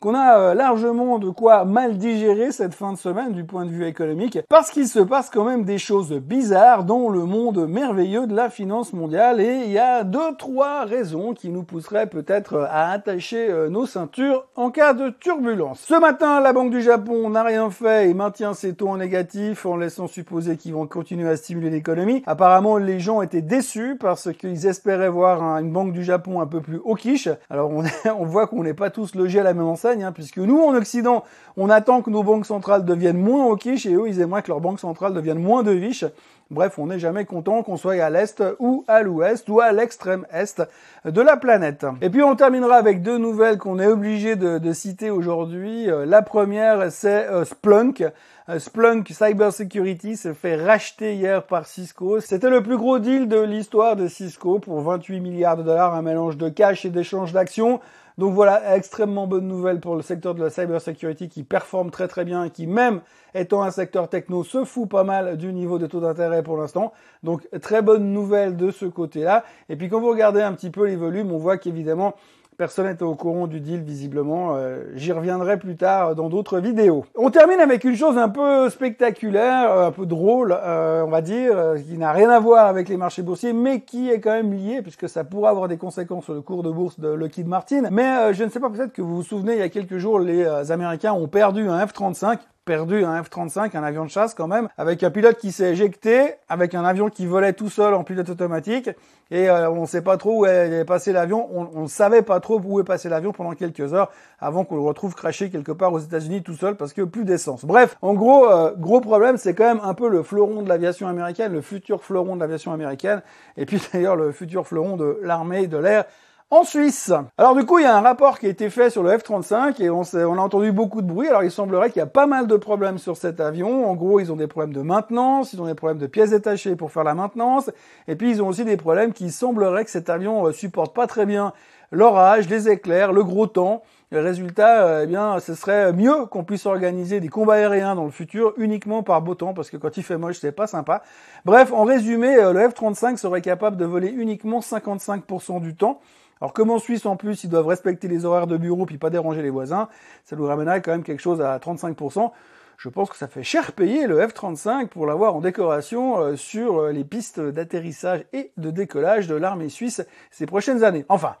qu'on 0.00 0.14
a 0.14 0.38
euh, 0.38 0.54
largement 0.54 1.18
de 1.18 1.28
quoi 1.28 1.64
mal 1.64 1.98
digérer 1.98 2.52
cette 2.52 2.74
fin 2.74 2.92
de 2.92 2.98
semaine 2.98 3.32
du 3.32 3.44
point 3.44 3.64
de 3.64 3.70
vue 3.70 3.86
économique, 3.86 4.38
parce 4.48 4.70
qu'il 4.70 4.86
se 4.86 5.00
passe 5.00 5.28
quand 5.28 5.44
même 5.44 5.64
des 5.64 5.78
choses 5.78 6.12
bizarres 6.12 6.84
dans 6.84 7.08
le 7.08 7.24
monde 7.24 7.66
merveilleux 7.68 8.28
de 8.28 8.34
la 8.34 8.48
finance 8.48 8.92
mondiale, 8.92 9.40
et 9.40 9.62
il 9.64 9.72
y 9.72 9.78
a 9.78 10.04
deux, 10.04 10.36
trois 10.38 10.84
raisons 10.84 11.34
qui 11.34 11.48
nous 11.48 11.64
pousseraient 11.64 12.06
peut-être 12.06 12.68
à 12.70 12.90
attacher 12.90 13.50
euh, 13.50 13.68
nos 13.68 13.86
ceintures 13.86 14.46
en 14.54 14.70
cas 14.70 14.92
de 14.94 15.10
turbulence. 15.10 15.80
Ce 15.80 15.98
matin, 15.98 16.40
la 16.40 16.52
Banque 16.52 16.70
du 16.70 16.80
Japon 16.80 17.30
n'a 17.30 17.42
rien 17.42 17.68
fait 17.70 18.08
et 18.08 18.14
maintient 18.14 18.54
ses 18.54 18.74
taux 18.74 18.90
en 18.90 18.98
négatif 18.98 19.66
en 19.66 19.76
laissant 19.76 20.06
supposer 20.06 20.56
qu'ils 20.56 20.74
vont 20.74 20.86
continuer 20.86 21.28
à 21.28 21.36
stimuler 21.36 21.70
l'économie. 21.70 22.22
Apparemment, 22.26 22.76
les 22.76 23.00
gens 23.00 23.20
étaient 23.20 23.42
déçus 23.42 23.96
parce 23.98 24.32
qu'ils 24.32 24.66
espéraient 24.66 25.08
voir 25.08 25.42
une 25.58 25.72
Banque 25.72 25.92
du 25.92 26.04
Japon 26.04 26.40
un 26.40 26.46
peu 26.46 26.60
plus 26.60 26.80
hawkish. 26.84 27.28
Alors 27.50 27.70
on, 27.70 27.82
on 28.18 28.24
voit 28.24 28.46
qu'on 28.46 28.62
n'est 28.62 28.74
pas 28.74 28.90
tous 28.90 29.14
logés 29.14 29.40
à 29.40 29.42
la 29.42 29.54
même 29.54 29.66
enseigne 29.66 29.87
Hein, 29.88 30.12
puisque 30.12 30.38
nous, 30.38 30.60
en 30.60 30.74
Occident, 30.74 31.24
on 31.56 31.70
attend 31.70 32.02
que 32.02 32.10
nos 32.10 32.22
banques 32.22 32.46
centrales 32.46 32.84
deviennent 32.84 33.18
moins 33.18 33.46
hawkish 33.46 33.86
et 33.86 33.94
eux, 33.94 34.06
ils 34.06 34.20
aimeraient 34.20 34.42
que 34.42 34.48
leurs 34.48 34.60
banques 34.60 34.80
centrales 34.80 35.14
deviennent 35.14 35.42
moins 35.42 35.62
devish. 35.62 36.04
Bref, 36.50 36.78
on 36.78 36.86
n'est 36.86 36.98
jamais 36.98 37.26
content 37.26 37.62
qu'on 37.62 37.76
soit 37.76 38.02
à 38.02 38.08
l'est 38.08 38.42
ou 38.58 38.82
à 38.88 39.02
l'ouest 39.02 39.48
ou 39.50 39.60
à 39.60 39.70
l'extrême 39.72 40.26
est 40.32 40.62
de 41.04 41.20
la 41.20 41.36
planète. 41.36 41.84
Et 42.00 42.08
puis 42.08 42.22
on 42.22 42.36
terminera 42.36 42.76
avec 42.76 43.02
deux 43.02 43.18
nouvelles 43.18 43.58
qu'on 43.58 43.78
est 43.78 43.86
obligé 43.86 44.34
de, 44.34 44.72
citer 44.72 45.10
aujourd'hui. 45.10 45.90
Euh, 45.90 46.06
la 46.06 46.22
première, 46.22 46.90
c'est 46.90 47.26
euh, 47.28 47.44
Splunk. 47.44 48.02
Euh, 48.48 48.58
Splunk 48.58 49.08
Cybersecurity 49.08 50.16
s'est 50.16 50.32
fait 50.32 50.56
racheter 50.56 51.14
hier 51.14 51.42
par 51.42 51.66
Cisco. 51.66 52.20
C'était 52.20 52.50
le 52.50 52.62
plus 52.62 52.78
gros 52.78 52.98
deal 52.98 53.28
de 53.28 53.40
l'histoire 53.40 53.96
de 53.96 54.08
Cisco 54.08 54.58
pour 54.58 54.80
28 54.80 55.20
milliards 55.20 55.58
de 55.58 55.62
dollars, 55.64 55.94
un 55.94 56.02
mélange 56.02 56.38
de 56.38 56.48
cash 56.48 56.86
et 56.86 56.90
d'échange 56.90 57.34
d'actions. 57.34 57.80
Donc 58.18 58.34
voilà, 58.34 58.76
extrêmement 58.76 59.28
bonne 59.28 59.46
nouvelle 59.46 59.78
pour 59.78 59.94
le 59.94 60.02
secteur 60.02 60.34
de 60.34 60.42
la 60.42 60.50
cybersecurity 60.50 61.28
qui 61.28 61.44
performe 61.44 61.92
très 61.92 62.08
très 62.08 62.24
bien 62.24 62.42
et 62.44 62.50
qui 62.50 62.66
même 62.66 63.00
étant 63.32 63.62
un 63.62 63.70
secteur 63.70 64.08
techno 64.08 64.42
se 64.42 64.64
fout 64.64 64.88
pas 64.88 65.04
mal 65.04 65.36
du 65.36 65.52
niveau 65.52 65.78
de 65.78 65.86
taux 65.86 66.00
d'intérêt 66.00 66.42
pour 66.42 66.56
l'instant. 66.56 66.92
Donc 67.22 67.48
très 67.62 67.80
bonne 67.80 68.12
nouvelle 68.12 68.56
de 68.56 68.72
ce 68.72 68.86
côté-là. 68.86 69.44
Et 69.68 69.76
puis 69.76 69.88
quand 69.88 70.00
vous 70.00 70.10
regardez 70.10 70.42
un 70.42 70.52
petit 70.52 70.70
peu 70.70 70.86
les 70.86 70.96
volumes, 70.96 71.30
on 71.30 71.38
voit 71.38 71.58
qu'évidemment 71.58 72.14
Personne 72.58 72.88
n'était 72.88 73.04
au 73.04 73.14
courant 73.14 73.46
du 73.46 73.60
deal 73.60 73.82
visiblement. 73.82 74.56
Euh, 74.56 74.82
j'y 74.96 75.12
reviendrai 75.12 75.60
plus 75.60 75.76
tard 75.76 76.16
dans 76.16 76.28
d'autres 76.28 76.58
vidéos. 76.58 77.04
On 77.14 77.30
termine 77.30 77.60
avec 77.60 77.84
une 77.84 77.94
chose 77.94 78.18
un 78.18 78.28
peu 78.28 78.68
spectaculaire, 78.68 79.70
euh, 79.70 79.86
un 79.86 79.90
peu 79.92 80.06
drôle, 80.06 80.58
euh, 80.60 81.04
on 81.06 81.08
va 81.08 81.20
dire, 81.20 81.56
qui 81.86 81.96
n'a 81.96 82.10
rien 82.10 82.28
à 82.30 82.40
voir 82.40 82.66
avec 82.66 82.88
les 82.88 82.96
marchés 82.96 83.22
boursiers, 83.22 83.52
mais 83.52 83.82
qui 83.82 84.10
est 84.10 84.18
quand 84.18 84.32
même 84.32 84.52
lié 84.52 84.82
puisque 84.82 85.08
ça 85.08 85.22
pourrait 85.22 85.50
avoir 85.50 85.68
des 85.68 85.76
conséquences 85.76 86.24
sur 86.24 86.34
le 86.34 86.40
cours 86.40 86.64
de 86.64 86.70
bourse 86.72 86.98
de 86.98 87.06
Lockheed 87.06 87.46
Martin. 87.46 87.82
Mais 87.92 88.34
je 88.34 88.42
ne 88.42 88.50
sais 88.50 88.58
pas, 88.58 88.70
peut-être 88.70 88.92
que 88.92 89.02
vous 89.02 89.14
vous 89.14 89.22
souvenez, 89.22 89.52
il 89.52 89.60
y 89.60 89.62
a 89.62 89.68
quelques 89.68 89.98
jours, 89.98 90.18
les 90.18 90.72
Américains 90.72 91.12
ont 91.12 91.28
perdu 91.28 91.68
un 91.68 91.86
F-35 91.86 92.38
perdu 92.68 93.02
un 93.02 93.22
F-35, 93.22 93.74
un 93.74 93.82
avion 93.82 94.04
de 94.04 94.10
chasse 94.10 94.34
quand 94.34 94.46
même, 94.46 94.68
avec 94.76 95.02
un 95.02 95.10
pilote 95.10 95.38
qui 95.38 95.52
s'est 95.52 95.72
éjecté, 95.72 96.34
avec 96.50 96.74
un 96.74 96.84
avion 96.84 97.08
qui 97.08 97.24
volait 97.24 97.54
tout 97.54 97.70
seul 97.70 97.94
en 97.94 98.04
pilote 98.04 98.28
automatique, 98.28 98.90
et 99.30 99.48
euh, 99.48 99.70
on 99.70 99.80
ne 99.80 99.86
sait 99.86 100.02
pas 100.02 100.18
trop 100.18 100.40
où 100.40 100.44
est 100.44 100.84
passé 100.84 101.12
l'avion, 101.12 101.48
on 101.50 101.80
ne 101.80 101.88
savait 101.88 102.20
pas 102.20 102.40
trop 102.40 102.60
où 102.62 102.78
est 102.78 102.84
passé 102.84 103.08
l'avion 103.08 103.32
pendant 103.32 103.52
quelques 103.52 103.94
heures, 103.94 104.10
avant 104.38 104.66
qu'on 104.66 104.76
le 104.76 104.82
retrouve 104.82 105.14
craché 105.14 105.48
quelque 105.48 105.72
part 105.72 105.94
aux 105.94 105.98
États-Unis 105.98 106.42
tout 106.42 106.56
seul, 106.56 106.76
parce 106.76 106.92
que 106.92 107.00
plus 107.00 107.24
d'essence. 107.24 107.64
Bref, 107.64 107.96
en 108.02 108.12
gros, 108.12 108.50
euh, 108.50 108.74
gros 108.76 109.00
problème, 109.00 109.38
c'est 109.38 109.54
quand 109.54 109.64
même 109.64 109.80
un 109.82 109.94
peu 109.94 110.10
le 110.10 110.22
fleuron 110.22 110.60
de 110.60 110.68
l'aviation 110.68 111.08
américaine, 111.08 111.54
le 111.54 111.62
futur 111.62 112.04
fleuron 112.04 112.36
de 112.36 112.40
l'aviation 112.40 112.74
américaine, 112.74 113.22
et 113.56 113.64
puis 113.64 113.80
d'ailleurs 113.94 114.16
le 114.16 114.30
futur 114.30 114.66
fleuron 114.66 114.98
de 114.98 115.18
l'armée 115.22 115.68
de 115.68 115.78
l'air, 115.78 116.04
en 116.50 116.64
Suisse. 116.64 117.12
Alors 117.36 117.54
du 117.54 117.66
coup, 117.66 117.78
il 117.78 117.82
y 117.82 117.86
a 117.86 117.94
un 117.94 118.00
rapport 118.00 118.38
qui 118.38 118.46
a 118.46 118.48
été 118.48 118.70
fait 118.70 118.88
sur 118.88 119.02
le 119.02 119.18
F-35 119.18 119.82
et 119.82 119.90
on, 119.90 120.00
on, 120.00 120.38
a 120.38 120.40
entendu 120.40 120.72
beaucoup 120.72 121.02
de 121.02 121.06
bruit. 121.06 121.28
Alors 121.28 121.42
il 121.42 121.50
semblerait 121.50 121.90
qu'il 121.90 122.00
y 122.00 122.02
a 122.02 122.06
pas 122.06 122.26
mal 122.26 122.46
de 122.46 122.56
problèmes 122.56 122.96
sur 122.96 123.18
cet 123.18 123.38
avion. 123.38 123.88
En 123.88 123.94
gros, 123.94 124.18
ils 124.18 124.32
ont 124.32 124.36
des 124.36 124.46
problèmes 124.46 124.72
de 124.72 124.80
maintenance, 124.80 125.52
ils 125.52 125.60
ont 125.60 125.66
des 125.66 125.74
problèmes 125.74 125.98
de 125.98 126.06
pièces 126.06 126.30
détachées 126.30 126.74
pour 126.74 126.90
faire 126.90 127.04
la 127.04 127.14
maintenance, 127.14 127.70
et 128.06 128.16
puis 128.16 128.30
ils 128.30 128.42
ont 128.42 128.48
aussi 128.48 128.64
des 128.64 128.78
problèmes 128.78 129.12
qui 129.12 129.30
sembleraient 129.30 129.84
que 129.84 129.90
cet 129.90 130.08
avion 130.08 130.46
euh, 130.46 130.52
supporte 130.52 130.94
pas 130.94 131.06
très 131.06 131.26
bien 131.26 131.52
l'orage, 131.90 132.48
les 132.48 132.68
éclairs, 132.68 133.12
le 133.12 133.24
gros 133.24 133.46
temps. 133.46 133.82
Le 134.10 134.20
résultat, 134.20 134.86
euh, 134.86 135.02
eh 135.04 135.06
bien, 135.06 135.38
ce 135.38 135.54
serait 135.54 135.92
mieux 135.92 136.24
qu'on 136.26 136.42
puisse 136.42 136.64
organiser 136.64 137.20
des 137.20 137.28
combats 137.28 137.54
aériens 137.54 137.94
dans 137.94 138.06
le 138.06 138.10
futur 138.10 138.54
uniquement 138.56 139.02
par 139.02 139.20
beau 139.20 139.34
temps, 139.34 139.52
parce 139.52 139.68
que 139.68 139.76
quand 139.76 139.98
il 139.98 140.02
fait 140.02 140.16
moche, 140.16 140.38
c'est 140.40 140.52
pas 140.52 140.66
sympa. 140.66 141.02
Bref, 141.44 141.74
en 141.74 141.84
résumé, 141.84 142.36
euh, 142.36 142.54
le 142.54 142.60
F-35 142.70 143.18
serait 143.18 143.42
capable 143.42 143.76
de 143.76 143.84
voler 143.84 144.08
uniquement 144.08 144.60
55% 144.60 145.60
du 145.60 145.74
temps. 145.76 146.00
Alors 146.40 146.52
comme 146.52 146.70
en 146.70 146.78
Suisse 146.78 147.06
en 147.06 147.16
plus, 147.16 147.44
ils 147.44 147.50
doivent 147.50 147.66
respecter 147.66 148.08
les 148.08 148.24
horaires 148.24 148.46
de 148.46 148.56
bureau 148.56 148.86
puis 148.86 148.98
pas 148.98 149.10
déranger 149.10 149.42
les 149.42 149.50
voisins, 149.50 149.88
ça 150.24 150.36
nous 150.36 150.46
ramènerait 150.46 150.82
quand 150.82 150.92
même 150.92 151.02
quelque 151.02 151.22
chose 151.22 151.40
à 151.40 151.58
35%. 151.58 152.30
Je 152.78 152.88
pense 152.88 153.10
que 153.10 153.16
ça 153.16 153.26
fait 153.26 153.42
cher 153.42 153.72
payer 153.72 154.06
le 154.06 154.24
F-35 154.24 154.86
pour 154.86 155.04
l'avoir 155.04 155.34
en 155.34 155.40
décoration 155.40 156.20
euh, 156.20 156.36
sur 156.36 156.78
euh, 156.78 156.92
les 156.92 157.02
pistes 157.02 157.40
d'atterrissage 157.40 158.24
et 158.32 158.52
de 158.56 158.70
décollage 158.70 159.26
de 159.26 159.34
l'armée 159.34 159.68
suisse 159.68 160.00
ces 160.30 160.46
prochaines 160.46 160.84
années. 160.84 161.04
Enfin, 161.08 161.34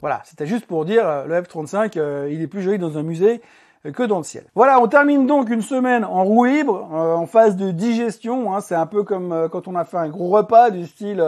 Voilà, 0.00 0.22
c'était 0.24 0.46
juste 0.46 0.66
pour 0.66 0.84
dire, 0.84 1.08
euh, 1.08 1.26
le 1.26 1.42
F-35, 1.42 1.98
euh, 1.98 2.28
il 2.30 2.40
est 2.42 2.46
plus 2.46 2.62
joli 2.62 2.78
dans 2.78 2.96
un 2.96 3.02
musée 3.02 3.40
que 3.92 4.04
dans 4.04 4.18
le 4.18 4.24
ciel. 4.24 4.44
Voilà, 4.54 4.80
on 4.80 4.86
termine 4.86 5.26
donc 5.26 5.50
une 5.50 5.62
semaine 5.62 6.04
en 6.04 6.24
roue 6.24 6.44
libre, 6.44 6.88
en 6.90 7.26
phase 7.26 7.54
de 7.56 7.70
digestion. 7.70 8.54
Hein. 8.54 8.62
c'est 8.62 8.74
un 8.74 8.86
peu 8.86 9.02
comme 9.02 9.48
quand 9.52 9.68
on 9.68 9.74
a 9.74 9.84
fait 9.84 9.98
un 9.98 10.08
gros 10.08 10.30
repas 10.30 10.70
du 10.70 10.86
style 10.86 11.22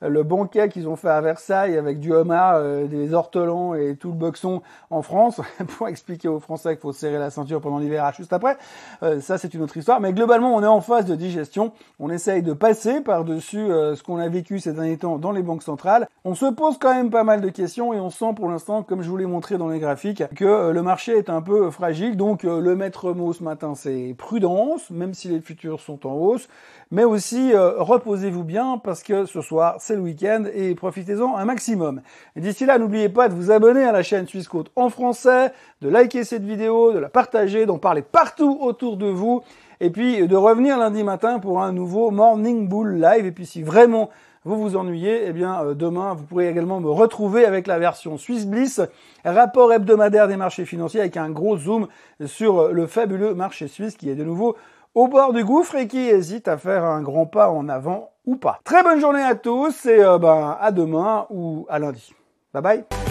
le 0.00 0.22
banquet 0.22 0.68
qu'ils 0.68 0.88
ont 0.88 0.96
fait 0.96 1.08
à 1.08 1.20
Versailles 1.20 1.76
avec 1.76 2.00
du 2.00 2.12
homard, 2.12 2.54
euh, 2.56 2.86
des 2.86 3.14
ortolans 3.14 3.74
et 3.74 3.96
tout 3.96 4.08
le 4.08 4.14
boxon 4.14 4.62
en 4.90 5.02
France, 5.02 5.40
pour 5.78 5.88
expliquer 5.88 6.28
aux 6.28 6.40
Français 6.40 6.74
qu'il 6.74 6.82
faut 6.82 6.92
serrer 6.92 7.18
la 7.18 7.30
ceinture 7.30 7.60
pendant 7.60 7.78
l'hiver 7.78 8.12
juste 8.16 8.32
après. 8.32 8.56
Euh, 9.02 9.20
ça, 9.20 9.38
c'est 9.38 9.54
une 9.54 9.62
autre 9.62 9.76
histoire. 9.76 10.00
Mais 10.00 10.12
globalement, 10.12 10.54
on 10.54 10.62
est 10.62 10.66
en 10.66 10.80
phase 10.80 11.04
de 11.04 11.14
digestion. 11.14 11.72
On 11.98 12.10
essaye 12.10 12.42
de 12.42 12.52
passer 12.52 13.00
par-dessus 13.00 13.58
euh, 13.58 13.96
ce 13.96 14.02
qu'on 14.02 14.18
a 14.18 14.28
vécu 14.28 14.60
ces 14.60 14.72
derniers 14.72 14.98
temps 14.98 15.18
dans 15.18 15.32
les 15.32 15.42
banques 15.42 15.62
centrales. 15.62 16.08
On 16.24 16.34
se 16.34 16.46
pose 16.46 16.78
quand 16.78 16.94
même 16.94 17.10
pas 17.10 17.24
mal 17.24 17.40
de 17.40 17.48
questions 17.48 17.92
et 17.92 18.00
on 18.00 18.10
sent 18.10 18.34
pour 18.36 18.48
l'instant, 18.48 18.82
comme 18.82 19.02
je 19.02 19.08
vous 19.08 19.16
l'ai 19.16 19.26
montré 19.26 19.58
dans 19.58 19.68
les 19.68 19.80
graphiques, 19.80 20.22
que 20.36 20.70
le 20.70 20.82
marché 20.82 21.16
est 21.16 21.30
un 21.30 21.42
peu 21.42 21.70
fragile. 21.70 22.16
Donc, 22.16 22.42
le 22.42 22.76
maître 22.76 23.12
mot 23.12 23.32
ce 23.32 23.42
matin, 23.42 23.74
c'est 23.74 24.14
prudence, 24.16 24.90
même 24.90 25.14
si 25.14 25.28
les 25.28 25.40
futurs 25.40 25.80
sont 25.80 26.06
en 26.06 26.12
hausse. 26.12 26.48
Mais 26.90 27.04
aussi, 27.04 27.52
reposez-vous 27.54 28.44
bien 28.44 28.80
parce 28.82 29.02
que 29.02 29.26
ce 29.26 29.40
soir, 29.40 29.76
c'est 29.88 29.96
le 29.96 30.02
week-end 30.02 30.44
et 30.54 30.74
profitez-en 30.74 31.36
un 31.36 31.44
maximum. 31.46 32.02
D'ici 32.36 32.66
là, 32.66 32.78
n'oubliez 32.78 33.08
pas 33.08 33.30
de 33.30 33.34
vous 33.34 33.50
abonner 33.50 33.84
à 33.84 33.92
la 33.92 34.02
chaîne 34.02 34.26
Suisse 34.26 34.46
en 34.76 34.90
français, 34.90 35.50
de 35.80 35.88
liker 35.88 36.24
cette 36.24 36.44
vidéo, 36.44 36.92
de 36.92 36.98
la 36.98 37.08
partager, 37.08 37.64
d'en 37.64 37.78
parler 37.78 38.02
partout 38.02 38.58
autour 38.60 38.98
de 38.98 39.06
vous, 39.06 39.40
et 39.80 39.88
puis 39.88 40.28
de 40.28 40.36
revenir 40.36 40.76
lundi 40.76 41.02
matin 41.04 41.38
pour 41.38 41.62
un 41.62 41.72
nouveau 41.72 42.10
Morning 42.10 42.68
Bull 42.68 43.00
Live. 43.00 43.24
Et 43.24 43.32
puis 43.32 43.46
si 43.46 43.62
vraiment 43.62 44.10
vous 44.44 44.60
vous 44.60 44.76
ennuyez, 44.76 45.22
eh 45.26 45.32
bien 45.32 45.64
euh, 45.64 45.74
demain 45.74 46.12
vous 46.12 46.24
pourrez 46.24 46.50
également 46.50 46.80
me 46.80 46.90
retrouver 46.90 47.46
avec 47.46 47.66
la 47.66 47.78
version 47.78 48.18
Swiss 48.18 48.46
Bliss, 48.46 48.82
rapport 49.24 49.72
hebdomadaire 49.72 50.28
des 50.28 50.36
marchés 50.36 50.66
financiers 50.66 51.00
avec 51.00 51.16
un 51.16 51.30
gros 51.30 51.56
zoom 51.56 51.88
sur 52.26 52.74
le 52.74 52.86
fabuleux 52.86 53.32
marché 53.32 53.68
suisse 53.68 53.96
qui 53.96 54.10
est 54.10 54.14
de 54.14 54.24
nouveau 54.24 54.54
au 54.98 55.06
bord 55.06 55.32
du 55.32 55.44
gouffre 55.44 55.76
et 55.76 55.86
qui 55.86 56.00
hésite 56.00 56.48
à 56.48 56.58
faire 56.58 56.82
un 56.82 57.02
grand 57.02 57.26
pas 57.26 57.50
en 57.50 57.68
avant 57.68 58.10
ou 58.26 58.34
pas. 58.34 58.58
Très 58.64 58.82
bonne 58.82 59.00
journée 59.00 59.22
à 59.22 59.36
tous 59.36 59.86
et 59.86 60.02
euh, 60.02 60.18
ben, 60.18 60.56
à 60.60 60.72
demain 60.72 61.26
ou 61.30 61.66
à 61.68 61.78
lundi. 61.78 62.12
Bye 62.52 62.62
bye 62.62 63.07